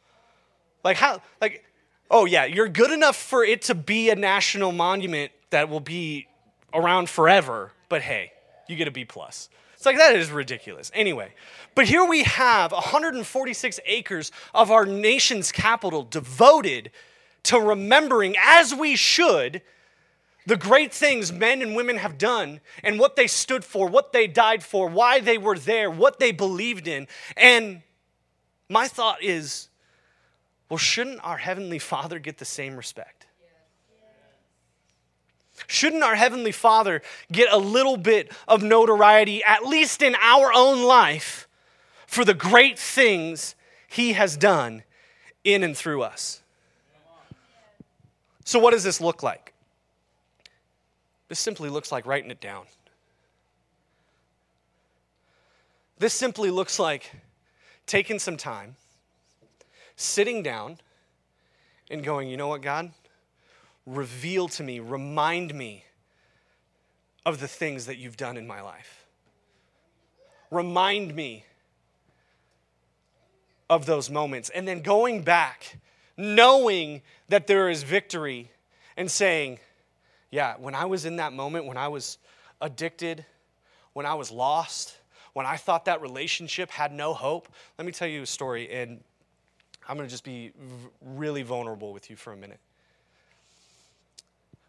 [0.83, 1.63] Like how like
[2.11, 6.27] oh yeah, you're good enough for it to be a national monument that will be
[6.75, 8.31] around forever, but hey,
[8.67, 9.49] you get a B plus.
[9.75, 10.91] It's like that is ridiculous.
[10.93, 11.33] Anyway,
[11.73, 16.91] but here we have 146 acres of our nation's capital devoted
[17.43, 19.61] to remembering as we should
[20.47, 24.27] the great things men and women have done and what they stood for, what they
[24.27, 27.07] died for, why they were there, what they believed in.
[27.35, 27.81] And
[28.69, 29.69] my thought is
[30.69, 33.14] well, shouldn't our Heavenly Father get the same respect?
[35.67, 40.83] Shouldn't our Heavenly Father get a little bit of notoriety, at least in our own
[40.83, 41.47] life,
[42.07, 43.55] for the great things
[43.87, 44.83] He has done
[45.43, 46.41] in and through us?
[48.43, 49.53] So, what does this look like?
[51.27, 52.65] This simply looks like writing it down.
[55.97, 57.09] This simply looks like
[57.87, 58.75] taking some time,
[59.95, 60.77] sitting down,
[61.89, 62.91] and going, you know what, God?
[63.85, 65.85] Reveal to me, remind me
[67.25, 69.05] of the things that you've done in my life.
[70.51, 71.45] Remind me
[73.69, 74.49] of those moments.
[74.49, 75.77] And then going back,
[76.17, 78.51] knowing that there is victory,
[78.97, 79.59] and saying,
[80.31, 82.17] yeah, when I was in that moment, when I was
[82.61, 83.25] addicted,
[83.93, 84.97] when I was lost,
[85.33, 87.49] when I thought that relationship had no hope.
[87.77, 89.03] Let me tell you a story, and
[89.87, 90.51] I'm going to just be
[91.01, 92.59] really vulnerable with you for a minute.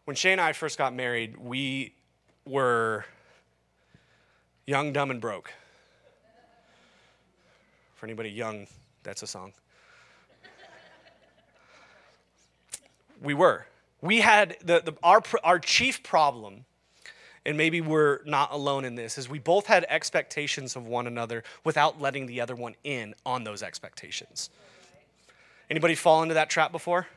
[0.07, 1.92] When Shay and I first got married, we
[2.45, 3.05] were
[4.64, 5.53] young, dumb, and broke.
[7.97, 8.69] For anybody young,
[9.03, 9.53] that's a song.
[13.21, 13.66] we were.
[14.01, 16.66] We had the, the, our, our chief problem
[17.45, 21.42] and maybe we're not alone in this, is we both had expectations of one another
[21.64, 24.51] without letting the other one in on those expectations.
[25.69, 27.09] Anybody fall into that trap before?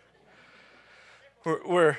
[1.43, 1.97] We're, we're,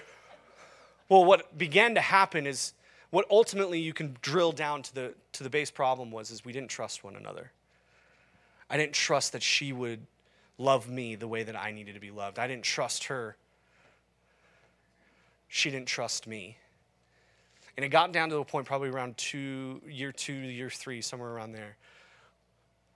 [1.11, 2.73] well, what began to happen is
[3.11, 6.53] what ultimately you can drill down to the, to the base problem was is we
[6.53, 7.51] didn't trust one another.
[8.71, 10.07] I didn't trust that she would
[10.57, 12.39] love me the way that I needed to be loved.
[12.39, 13.37] I didn't trust her.
[15.49, 16.57] She didn't trust me.
[17.77, 21.31] And it got down to a point probably around two, year two, year three, somewhere
[21.31, 21.77] around there.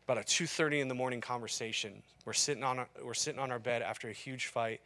[0.07, 2.03] About a 2.30 in the morning conversation.
[2.25, 4.81] We're sitting, on a, we're sitting on our bed after a huge fight.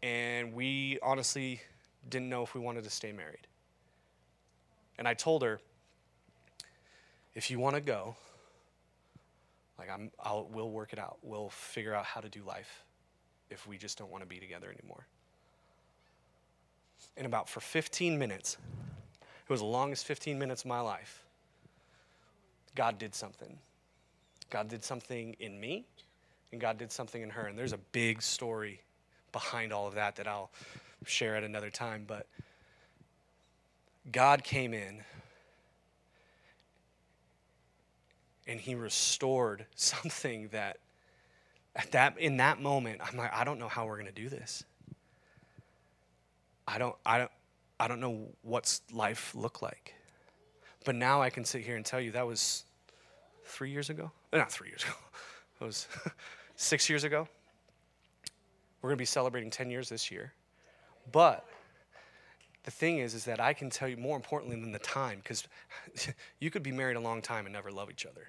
[0.00, 1.60] And we honestly
[2.08, 3.46] didn't know if we wanted to stay married.
[4.98, 5.60] And I told her,
[7.34, 8.16] if you want to go,
[9.78, 11.18] like I'm, I'll, we'll work it out.
[11.22, 12.84] We'll figure out how to do life
[13.50, 15.06] if we just don't want to be together anymore.
[17.16, 18.58] And about for 15 minutes,
[19.20, 21.24] it was the longest 15 minutes of my life,
[22.74, 23.58] God did something.
[24.50, 25.84] God did something in me,
[26.52, 27.46] and God did something in her.
[27.46, 28.80] And there's a big story
[29.32, 30.50] behind all of that that I'll
[31.04, 32.04] share at another time.
[32.06, 32.26] But
[34.10, 35.02] God came in
[38.46, 40.78] and he restored something that
[41.76, 44.28] at that in that moment i'm like i don't know how we're going to do
[44.28, 44.64] this.
[46.66, 47.30] I don't i don't
[47.78, 49.94] i don't know what's life look like.
[50.84, 52.64] But now i can sit here and tell you that was
[53.44, 54.10] three years ago?
[54.32, 54.94] Uh, not three years ago.
[55.60, 55.86] It was
[56.56, 57.28] six years ago.
[58.80, 60.32] We're going to be celebrating 10 years this year
[61.12, 61.46] but
[62.64, 65.46] the thing is is that i can tell you more importantly than the time because
[66.40, 68.28] you could be married a long time and never love each other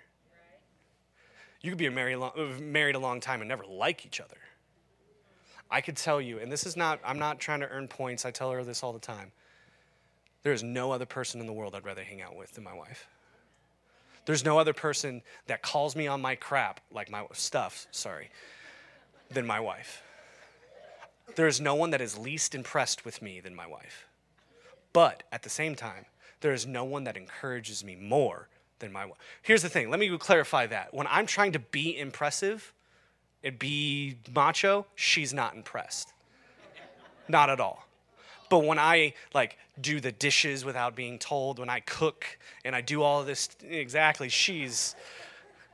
[1.61, 2.17] you could be married,
[2.61, 4.37] married a long time and never like each other.
[5.69, 8.31] I could tell you, and this is not, I'm not trying to earn points, I
[8.31, 9.31] tell her this all the time.
[10.41, 12.73] There is no other person in the world I'd rather hang out with than my
[12.73, 13.07] wife.
[14.25, 18.29] There's no other person that calls me on my crap, like my stuff, sorry,
[19.29, 20.01] than my wife.
[21.35, 24.07] There is no one that is least impressed with me than my wife.
[24.93, 26.05] But at the same time,
[26.41, 28.47] there is no one that encourages me more
[28.79, 29.17] than my wife.
[29.41, 30.93] Here's the thing let me clarify that.
[30.93, 32.73] When I'm trying to be impressive
[33.43, 36.13] and be macho, she's not impressed.
[37.27, 37.85] not at all.
[38.49, 42.25] But when I like do the dishes without being told, when I cook
[42.65, 44.95] and I do all this exactly, she's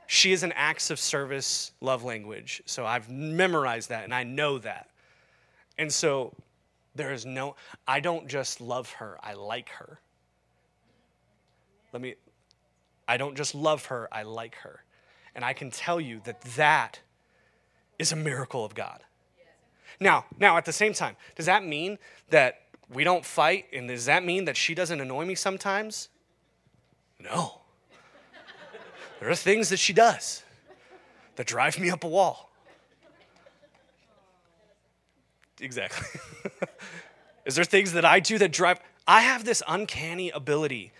[0.06, 2.62] she is an acts of service love language.
[2.66, 4.88] So I've memorized that and I know that.
[5.78, 6.34] And so
[6.94, 10.00] there is no I don't just love her, I like her.
[11.92, 12.14] Let me
[13.08, 14.82] I don't just love her, I like her.
[15.34, 17.00] And I can tell you that that
[17.98, 19.02] is a miracle of God.
[20.00, 21.98] Now, now at the same time, does that mean
[22.30, 22.62] that
[22.92, 26.08] we don't fight and does that mean that she doesn't annoy me sometimes?
[27.20, 27.60] No.
[29.20, 30.42] There are things that she does
[31.36, 32.52] that drive me up a wall.
[35.60, 36.20] Exactly.
[37.44, 40.92] Is there things that I do that drive I have this uncanny ability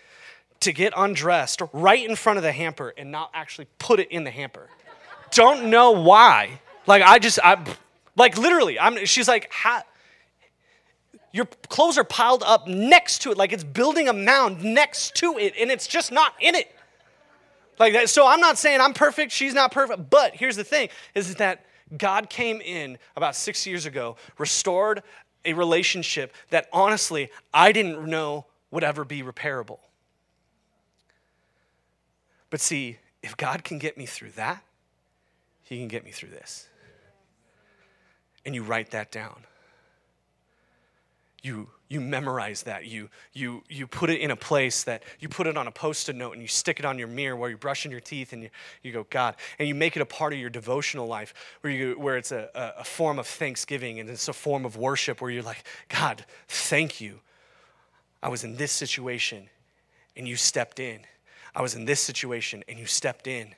[0.61, 4.23] to get undressed right in front of the hamper and not actually put it in
[4.23, 4.67] the hamper.
[5.31, 6.59] Don't know why.
[6.87, 7.63] Like I just I
[8.15, 9.83] like literally I'm she's like how
[11.31, 15.37] your clothes are piled up next to it like it's building a mound next to
[15.37, 16.73] it and it's just not in it.
[17.77, 20.89] Like that so I'm not saying I'm perfect, she's not perfect, but here's the thing
[21.13, 25.03] is that God came in about 6 years ago, restored
[25.45, 29.79] a relationship that honestly I didn't know would ever be repairable.
[32.49, 34.63] But see, if God can get me through that,
[35.63, 36.67] He can get me through this.
[38.45, 39.45] And you write that down.
[41.41, 42.85] You, you memorize that.
[42.85, 46.09] You, you, you put it in a place that you put it on a post
[46.09, 48.43] it note and you stick it on your mirror while you're brushing your teeth and
[48.43, 48.49] you,
[48.83, 49.35] you go, God.
[49.59, 52.49] And you make it a part of your devotional life where, you, where it's a,
[52.77, 56.99] a form of thanksgiving and it's a form of worship where you're like, God, thank
[56.99, 57.19] you.
[58.21, 59.49] I was in this situation
[60.15, 61.01] and you stepped in
[61.57, 63.55] I was in this situation and you stepped in.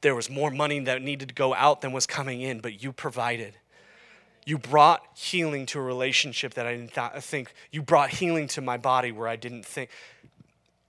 [0.00, 2.92] There was more money that needed to go out than was coming in, but you
[2.92, 3.54] provided.
[4.46, 7.52] You brought healing to a relationship that I didn't think.
[7.70, 9.90] You brought healing to my body where I didn't think.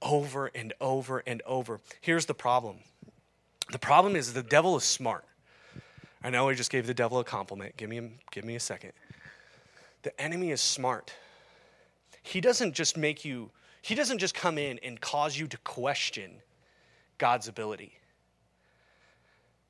[0.02, 1.82] Over and over and over.
[2.00, 2.78] Here's the problem
[3.70, 5.26] the problem is the devil is smart.
[6.24, 7.76] I know I just gave the devil a compliment.
[7.76, 8.93] Give me, give me a second.
[10.04, 11.13] The enemy is smart.
[12.22, 13.50] He doesn't just make you
[13.88, 16.41] he doesn't just come in and cause you to question
[17.17, 17.93] God's ability.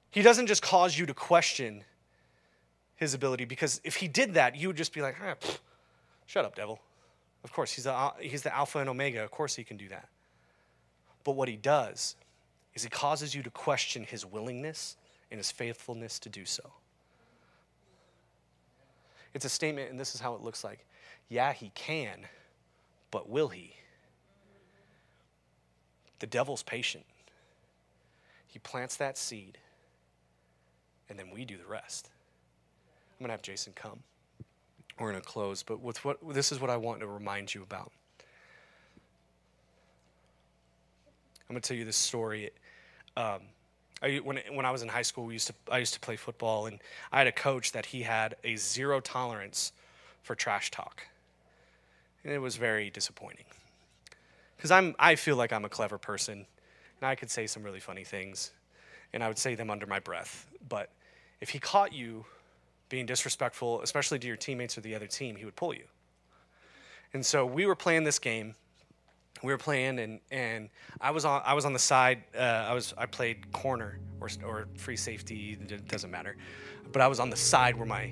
[0.09, 1.83] He doesn't just cause you to question
[2.97, 5.59] his ability because if he did that, you would just be like, ah, pff,
[6.25, 6.79] shut up, devil.
[7.43, 9.23] Of course, he's the, he's the Alpha and Omega.
[9.23, 10.09] Of course, he can do that.
[11.23, 12.15] But what he does
[12.73, 14.97] is he causes you to question his willingness
[15.31, 16.73] and his faithfulness to do so.
[19.33, 20.85] It's a statement, and this is how it looks like.
[21.29, 22.25] Yeah, he can,
[23.11, 23.73] but will he?
[26.19, 27.05] The devil's patient.
[28.47, 29.59] He plants that seed,
[31.09, 32.09] and then we do the rest.
[33.17, 33.99] I'm going to have Jason come.
[34.99, 37.63] We're going to close, but with what this is what I want to remind you
[37.63, 37.91] about.
[41.49, 42.51] I'm going to tell you this story.
[43.15, 43.41] Um,
[44.03, 46.15] I, when, when I was in high school, we used to, I used to play
[46.15, 46.79] football, and
[47.11, 49.71] I had a coach that he had a zero tolerance
[50.21, 51.01] for trash talk.
[52.23, 53.45] And it was very disappointing
[54.57, 57.79] because I'm I feel like I'm a clever person, and I could say some really
[57.79, 58.51] funny things,
[59.13, 60.45] and I would say them under my breath.
[60.67, 60.91] But
[61.39, 62.25] if he caught you
[62.89, 65.83] being disrespectful, especially to your teammates or the other team, he would pull you.
[67.13, 68.55] And so we were playing this game.
[69.43, 70.69] We were playing, and, and
[70.99, 72.23] I was on I was on the side.
[72.35, 75.57] Uh, I was I played corner or or free safety.
[75.61, 76.37] It doesn't matter,
[76.91, 78.11] but I was on the side where my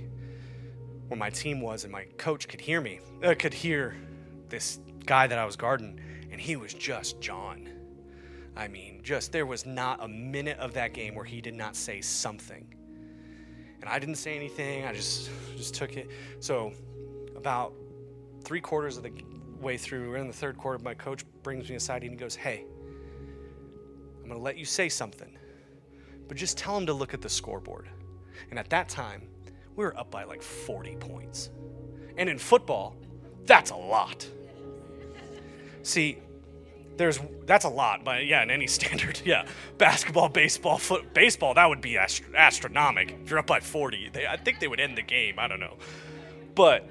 [1.07, 2.99] where my team was, and my coach could hear me.
[3.23, 3.95] Uh, could hear
[4.49, 5.99] this guy that I was guarding,
[6.31, 7.69] and he was just John.
[8.55, 11.75] I mean, just there was not a minute of that game where he did not
[11.75, 12.73] say something.
[13.85, 14.83] And I didn't say anything.
[14.83, 16.09] I just just took it.
[16.39, 16.73] So
[17.35, 17.71] about
[18.43, 19.11] three quarters of the
[19.61, 22.35] way through, we're in the third quarter, my coach brings me aside and he goes,
[22.35, 22.65] Hey,
[24.23, 25.37] I'm going to let you say something,
[26.27, 27.87] but just tell him to look at the scoreboard.
[28.49, 29.27] And at that time,
[29.75, 31.51] we were up by like 40 points.
[32.17, 32.95] And in football,
[33.45, 34.27] that's a lot.
[35.83, 36.17] See,
[36.97, 39.45] there's that's a lot, but yeah, in any standard, yeah,
[39.77, 42.23] basketball, baseball, foot, baseball, that would be ast-.
[42.33, 45.39] If you're up by 40, they, I think they would end the game.
[45.39, 45.77] I don't know,
[46.53, 46.87] but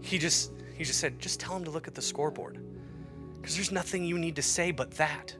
[0.00, 2.58] he just he just said, just tell him to look at the scoreboard,
[3.40, 5.34] because there's nothing you need to say but that.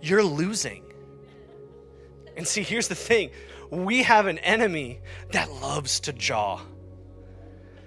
[0.00, 0.84] You're losing.
[2.36, 3.30] And see, here's the thing:
[3.70, 5.00] we have an enemy
[5.32, 6.60] that loves to jaw.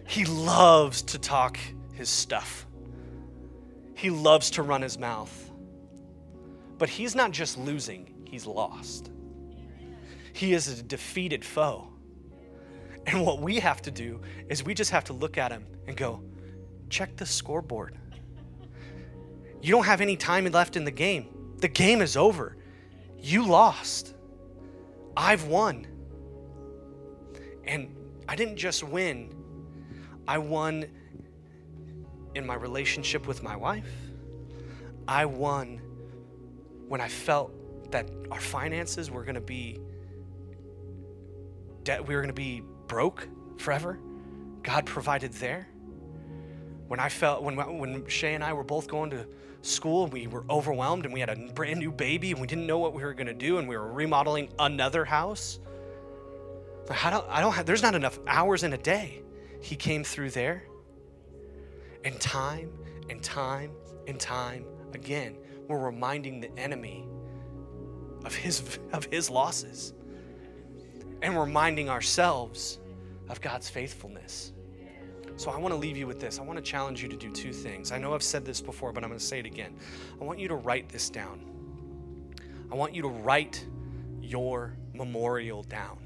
[0.08, 1.58] He loves to talk
[1.94, 2.65] his stuff.
[3.96, 5.52] He loves to run his mouth.
[6.78, 9.10] But he's not just losing, he's lost.
[10.34, 11.88] He is a defeated foe.
[13.08, 14.20] And what we have to do
[14.50, 16.22] is we just have to look at him and go,
[16.90, 17.98] check the scoreboard.
[19.62, 21.56] You don't have any time left in the game.
[21.58, 22.58] The game is over.
[23.18, 24.14] You lost.
[25.16, 25.88] I've won.
[27.64, 27.96] And
[28.28, 29.34] I didn't just win,
[30.28, 30.86] I won
[32.36, 33.90] in my relationship with my wife.
[35.08, 35.82] I won
[36.88, 39.80] when I felt that our finances were going to be
[41.84, 43.28] debt we were going to be broke
[43.58, 44.00] forever.
[44.64, 45.68] God provided there.
[46.88, 49.26] When I felt when when Shay and I were both going to
[49.62, 52.68] school and we were overwhelmed and we had a brand new baby and we didn't
[52.68, 55.60] know what we were going to do and we were remodeling another house.
[56.90, 59.24] I don't I don't have there's not enough hours in a day.
[59.62, 60.64] He came through there.
[62.06, 62.72] And time
[63.10, 63.72] and time
[64.08, 65.36] and time again,
[65.68, 67.08] we're reminding the enemy
[68.24, 69.94] of his, of his losses
[71.22, 72.80] and reminding ourselves
[73.30, 74.54] of God's faithfulness.
[75.38, 76.40] So I want to leave you with this.
[76.40, 77.92] I want to challenge you to do two things.
[77.92, 79.76] I know I've said this before, but I'm going to say it again.
[80.22, 81.42] I want you to write this down.
[82.72, 83.66] I want you to write
[84.22, 86.05] your memorial down.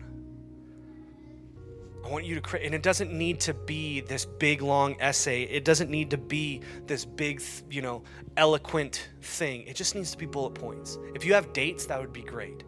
[2.03, 5.43] I want you to create, and it doesn't need to be this big long essay.
[5.43, 8.03] It doesn't need to be this big, you know,
[8.37, 9.63] eloquent thing.
[9.63, 10.97] It just needs to be bullet points.
[11.13, 12.63] If you have dates, that would be great.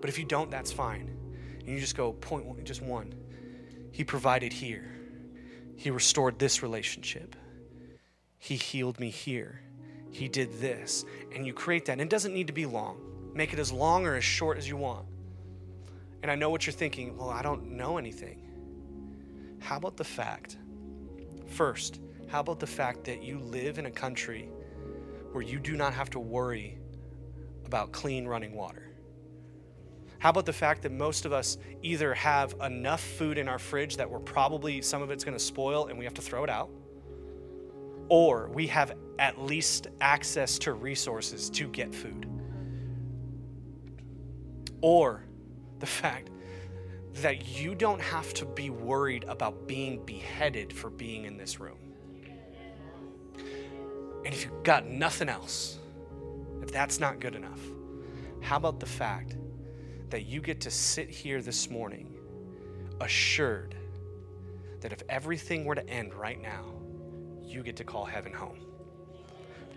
[0.00, 1.14] But if you don't, that's fine.
[1.60, 3.12] And you just go point one, just one.
[3.92, 4.90] He provided here.
[5.76, 7.36] He restored this relationship.
[8.38, 9.60] He healed me here.
[10.10, 11.04] He did this.
[11.34, 11.92] And you create that.
[11.92, 12.98] And it doesn't need to be long.
[13.34, 15.07] Make it as long or as short as you want.
[16.22, 18.42] And I know what you're thinking well, I don't know anything.
[19.60, 20.56] How about the fact,
[21.46, 24.48] first, how about the fact that you live in a country
[25.32, 26.78] where you do not have to worry
[27.64, 28.88] about clean running water?
[30.18, 33.96] How about the fact that most of us either have enough food in our fridge
[33.98, 36.50] that we're probably, some of it's going to spoil and we have to throw it
[36.50, 36.70] out?
[38.08, 42.26] Or we have at least access to resources to get food?
[44.80, 45.22] Or
[45.80, 46.30] the fact
[47.14, 51.78] that you don't have to be worried about being beheaded for being in this room.
[54.24, 55.78] And if you've got nothing else,
[56.62, 57.60] if that's not good enough,
[58.40, 59.36] how about the fact
[60.10, 62.14] that you get to sit here this morning
[63.00, 63.74] assured
[64.80, 66.64] that if everything were to end right now,
[67.42, 68.67] you get to call heaven home?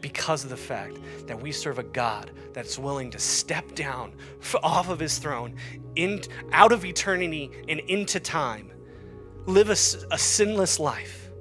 [0.01, 0.97] Because of the fact
[1.27, 4.13] that we serve a God that's willing to step down
[4.63, 5.55] off of his throne
[5.95, 6.21] in,
[6.51, 8.71] out of eternity and into time,
[9.45, 9.73] live a,
[10.13, 11.31] a sinless life,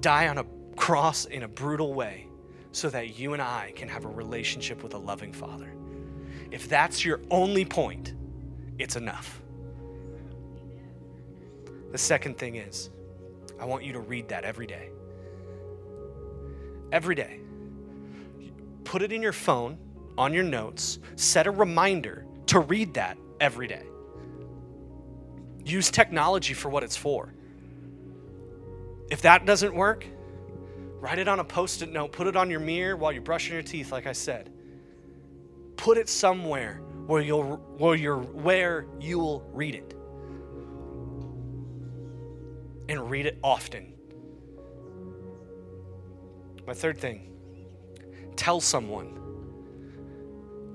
[0.00, 0.44] die on a
[0.76, 2.28] cross in a brutal way
[2.72, 5.72] so that you and I can have a relationship with a loving Father.
[6.50, 8.14] If that's your only point,
[8.78, 9.40] it's enough.
[11.92, 12.90] The second thing is,
[13.60, 14.90] I want you to read that every day
[16.94, 17.40] every day.
[18.84, 19.78] Put it in your phone,
[20.18, 23.84] on your notes, set a reminder to read that every day.
[25.64, 27.34] Use technology for what it's for.
[29.10, 30.06] If that doesn't work,
[30.86, 33.54] write it on a post it note, put it on your mirror while you're brushing
[33.54, 34.52] your teeth, like I said.
[35.76, 39.94] Put it somewhere where you'll where you're where you'll read it.
[42.88, 43.93] and read it often.
[46.66, 47.30] My third thing
[48.36, 49.20] tell someone.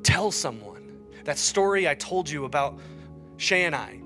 [0.04, 0.98] Tell someone.
[1.26, 2.80] That story I told you about
[3.38, 4.00] Shay and I.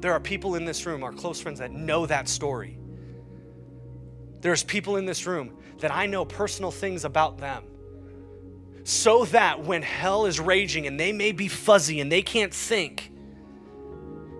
[0.00, 2.78] There are people in this room, our close friends, that know that story.
[4.40, 7.64] There's people in this room that I know personal things about them.
[8.84, 13.10] So that when hell is raging and they may be fuzzy and they can't think,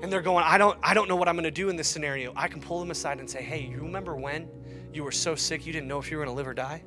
[0.02, 1.88] and they're going, I don't, I don't know what I'm going to do in this
[1.88, 4.48] scenario, I can pull them aside and say, Hey, you remember when
[4.96, 6.82] you were so sick you didn't know if you were going to live or die?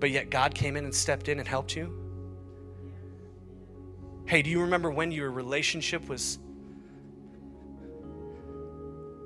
[0.00, 1.98] But yet God came in and stepped in and helped you?
[4.26, 6.38] Hey, do you remember when your relationship was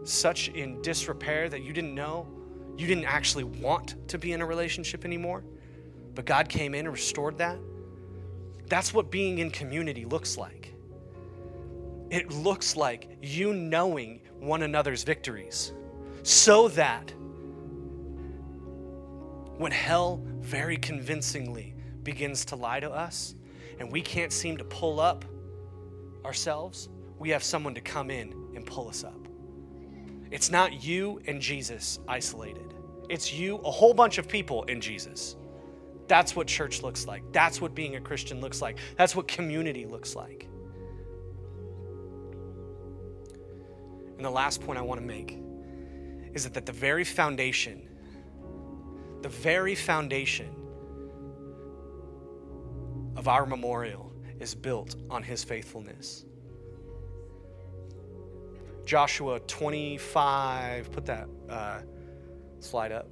[0.04, 2.28] such in disrepair that you didn't know
[2.76, 5.42] you didn't actually want to be in a relationship anymore,
[6.14, 7.58] but God came in and restored that.
[8.68, 10.74] That's what being in community looks like.
[12.10, 15.72] It looks like you knowing one another's victories
[16.22, 17.12] so that
[19.58, 23.34] when hell very convincingly begins to lie to us
[23.78, 25.24] and we can't seem to pull up
[26.24, 26.88] ourselves,
[27.18, 29.28] we have someone to come in and pull us up.
[30.30, 32.74] It's not you and Jesus isolated,
[33.08, 35.36] it's you, a whole bunch of people, in Jesus.
[36.08, 37.22] That's what church looks like.
[37.32, 38.78] That's what being a Christian looks like.
[38.96, 40.48] That's what community looks like.
[44.16, 45.38] And the last point I want to make
[46.32, 47.88] is that, the very foundation,
[49.22, 50.54] the very foundation
[53.16, 56.24] of our memorial is built on his faithfulness.
[58.84, 61.80] Joshua 25, put that uh,
[62.60, 63.08] slide up.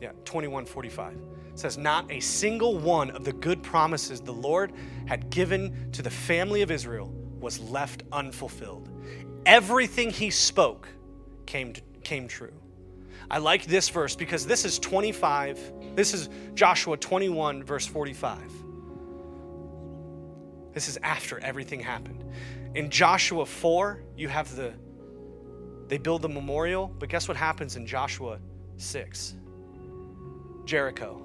[0.00, 1.16] Yeah, 2145.
[1.54, 4.72] says, Not a single one of the good promises the Lord
[5.06, 8.90] had given to the family of Israel was left unfulfilled.
[9.46, 10.88] Everything he spoke
[11.46, 11.72] came,
[12.02, 12.52] came true.
[13.30, 18.40] I like this verse because this is 25, this is Joshua 21, verse 45.
[20.72, 22.24] This is after everything happened.
[22.74, 24.74] In Joshua 4, you have the
[25.88, 28.38] they build the memorial, but guess what happens in Joshua
[28.76, 29.36] 6?
[30.64, 31.22] Jericho.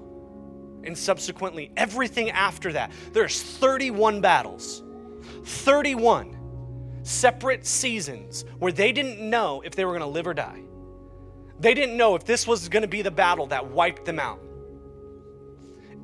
[0.84, 2.92] And subsequently, everything after that.
[3.12, 4.82] There's 31 battles.
[5.44, 6.38] 31
[7.02, 10.62] separate seasons where they didn't know if they were going to live or die.
[11.62, 14.40] They didn't know if this was going to be the battle that wiped them out.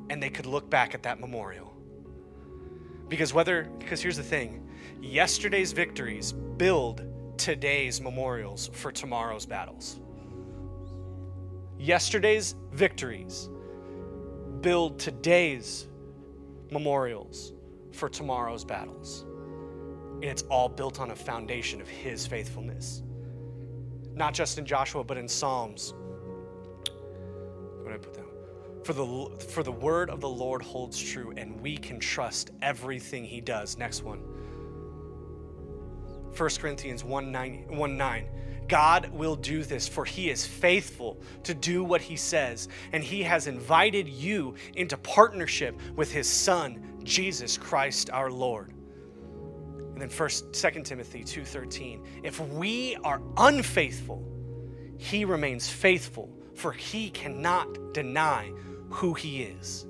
[0.09, 1.73] And they could look back at that memorial.
[3.09, 4.65] Because whether, because here's the thing
[5.01, 7.03] yesterday's victories build
[7.37, 9.99] today's memorials for tomorrow's battles.
[11.77, 13.49] Yesterday's victories
[14.61, 15.89] build today's
[16.71, 17.51] memorials
[17.91, 19.25] for tomorrow's battles.
[20.21, 23.03] And it's all built on a foundation of His faithfulness.
[24.19, 25.93] Not just in Joshua, but in Psalms.
[27.81, 28.25] What did I put down?
[28.83, 33.23] For the, for the word of the Lord holds true, and we can trust everything
[33.23, 33.77] He does.
[33.77, 34.19] Next one.
[36.35, 38.27] 1 Corinthians 1 9, 1 9.
[38.67, 43.23] God will do this, for he is faithful to do what he says, and he
[43.23, 48.73] has invited you into partnership with his son, Jesus Christ our Lord.
[49.99, 52.01] And then first 2 Timothy 2:13.
[52.23, 54.23] If we are unfaithful,
[54.97, 58.49] he remains faithful, for he cannot deny
[58.91, 59.85] who he is.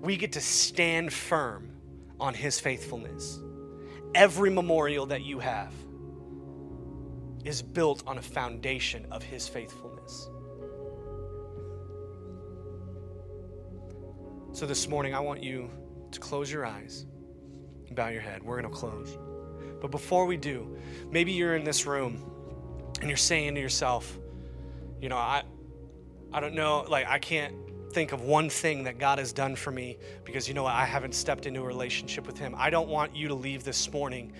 [0.00, 1.70] We get to stand firm
[2.18, 3.38] on his faithfulness
[4.16, 5.72] every memorial that you have
[7.44, 10.28] is built on a foundation of his faithfulness.
[14.50, 15.70] So this morning, I want you
[16.10, 17.06] to close your eyes
[17.96, 18.42] bow your head.
[18.42, 19.18] We're going to close.
[19.80, 20.76] But before we do,
[21.10, 22.22] maybe you're in this room
[23.00, 24.18] and you're saying to yourself,
[25.00, 25.42] you know, I,
[26.32, 27.54] I don't know, like, I can't
[27.92, 30.74] think of one thing that God has done for me because you know what?
[30.74, 32.54] I haven't stepped into a relationship with Him.
[32.56, 34.32] I don't want you to leave this morning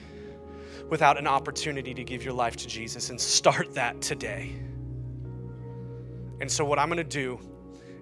[0.88, 4.52] without an opportunity to give your life to Jesus and start that today.
[6.40, 7.38] And so, what I'm going to do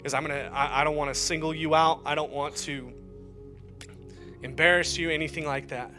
[0.04, 2.00] is, I'm going to, I, I don't want to single you out.
[2.04, 2.92] I don't want to
[4.44, 5.90] embarrass you, anything like that.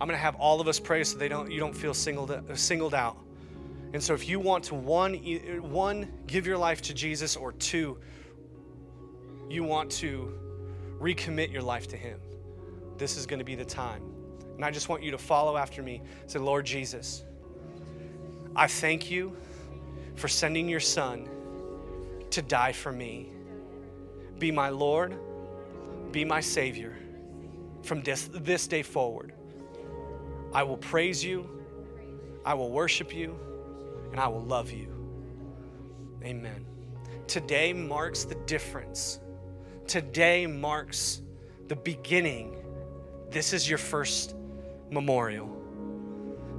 [0.00, 2.38] I'm going to have all of us pray so they don't, you don't feel singled,
[2.54, 3.16] singled out.
[3.94, 5.14] And so, if you want to, one,
[5.62, 7.98] one, give your life to Jesus, or two,
[9.48, 10.36] you want to
[11.00, 12.20] recommit your life to Him,
[12.98, 14.02] this is going to be the time.
[14.56, 16.02] And I just want you to follow after me.
[16.26, 17.24] Say, Lord Jesus,
[18.54, 19.34] I thank you
[20.16, 21.28] for sending your Son
[22.30, 23.30] to die for me.
[24.38, 25.16] Be my Lord,
[26.10, 26.96] be my Savior
[27.84, 29.32] from this, this day forward.
[30.52, 31.48] I will praise you,
[32.44, 33.38] I will worship you,
[34.10, 34.88] and I will love you.
[36.22, 36.64] Amen.
[37.26, 39.20] Today marks the difference.
[39.86, 41.20] Today marks
[41.68, 42.56] the beginning.
[43.30, 44.34] This is your first
[44.90, 45.50] memorial.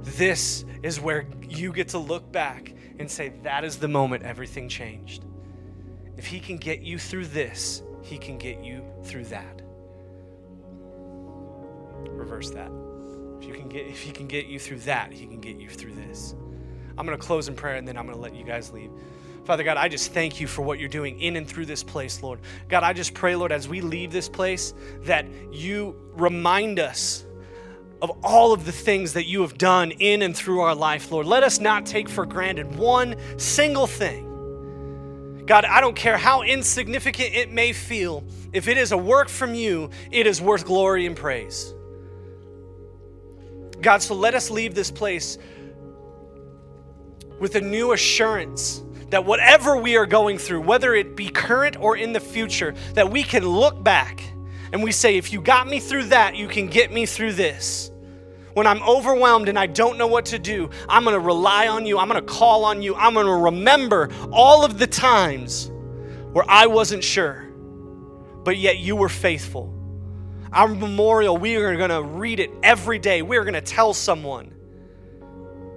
[0.02, 4.68] This is where you get to look back and say, that is the moment everything
[4.68, 5.24] changed.
[6.16, 9.62] If he can get you through this, he can get you through that.
[12.04, 12.70] Reverse that.
[13.40, 15.68] If you can get if he can get you through that, he can get you
[15.68, 16.34] through this.
[16.98, 18.90] I'm going to close in prayer and then I'm going to let you guys leave.
[19.44, 22.22] Father God, I just thank you for what you're doing in and through this place,
[22.22, 22.40] Lord.
[22.68, 27.24] God, I just pray, Lord, as we leave this place, that you remind us
[28.02, 31.26] of all of the things that you have done in and through our life, Lord.
[31.26, 35.44] Let us not take for granted one single thing.
[35.46, 39.54] God, I don't care how insignificant it may feel, if it is a work from
[39.54, 41.72] you, it is worth glory and praise.
[43.80, 45.38] God, so let us leave this place
[47.38, 51.96] with a new assurance that whatever we are going through, whether it be current or
[51.96, 54.22] in the future, that we can look back
[54.72, 57.90] and we say, if you got me through that, you can get me through this.
[58.54, 61.98] When I'm overwhelmed and I don't know what to do, I'm gonna rely on you.
[61.98, 62.94] I'm gonna call on you.
[62.96, 65.70] I'm gonna remember all of the times
[66.32, 67.44] where I wasn't sure,
[68.44, 69.75] but yet you were faithful.
[70.56, 73.20] Our memorial, we are gonna read it every day.
[73.20, 74.54] We are gonna tell someone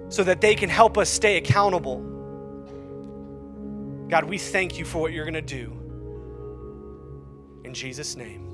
[0.08, 2.00] so that they can help us stay accountable.
[4.08, 5.70] God, we thank you for what you're gonna do.
[7.62, 8.48] In Jesus' name,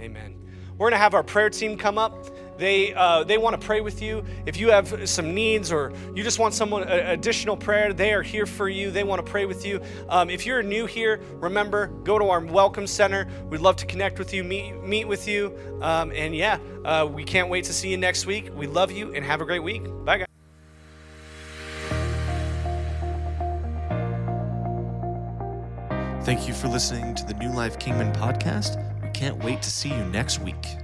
[0.00, 0.34] amen.
[0.76, 2.26] We're gonna have our prayer team come up.
[2.62, 4.24] They, uh, they want to pray with you.
[4.46, 8.46] If you have some needs or you just want someone additional prayer, they are here
[8.46, 8.92] for you.
[8.92, 9.80] They want to pray with you.
[10.08, 13.26] Um, if you're new here, remember, go to our welcome center.
[13.50, 15.58] We'd love to connect with you, meet, meet with you.
[15.80, 18.52] Um, and yeah, uh, we can't wait to see you next week.
[18.54, 19.82] We love you and have a great week.
[20.04, 20.26] Bye, guys.
[26.24, 28.78] Thank you for listening to the New Life Kingman podcast.
[29.02, 30.76] We can't wait to see you next week.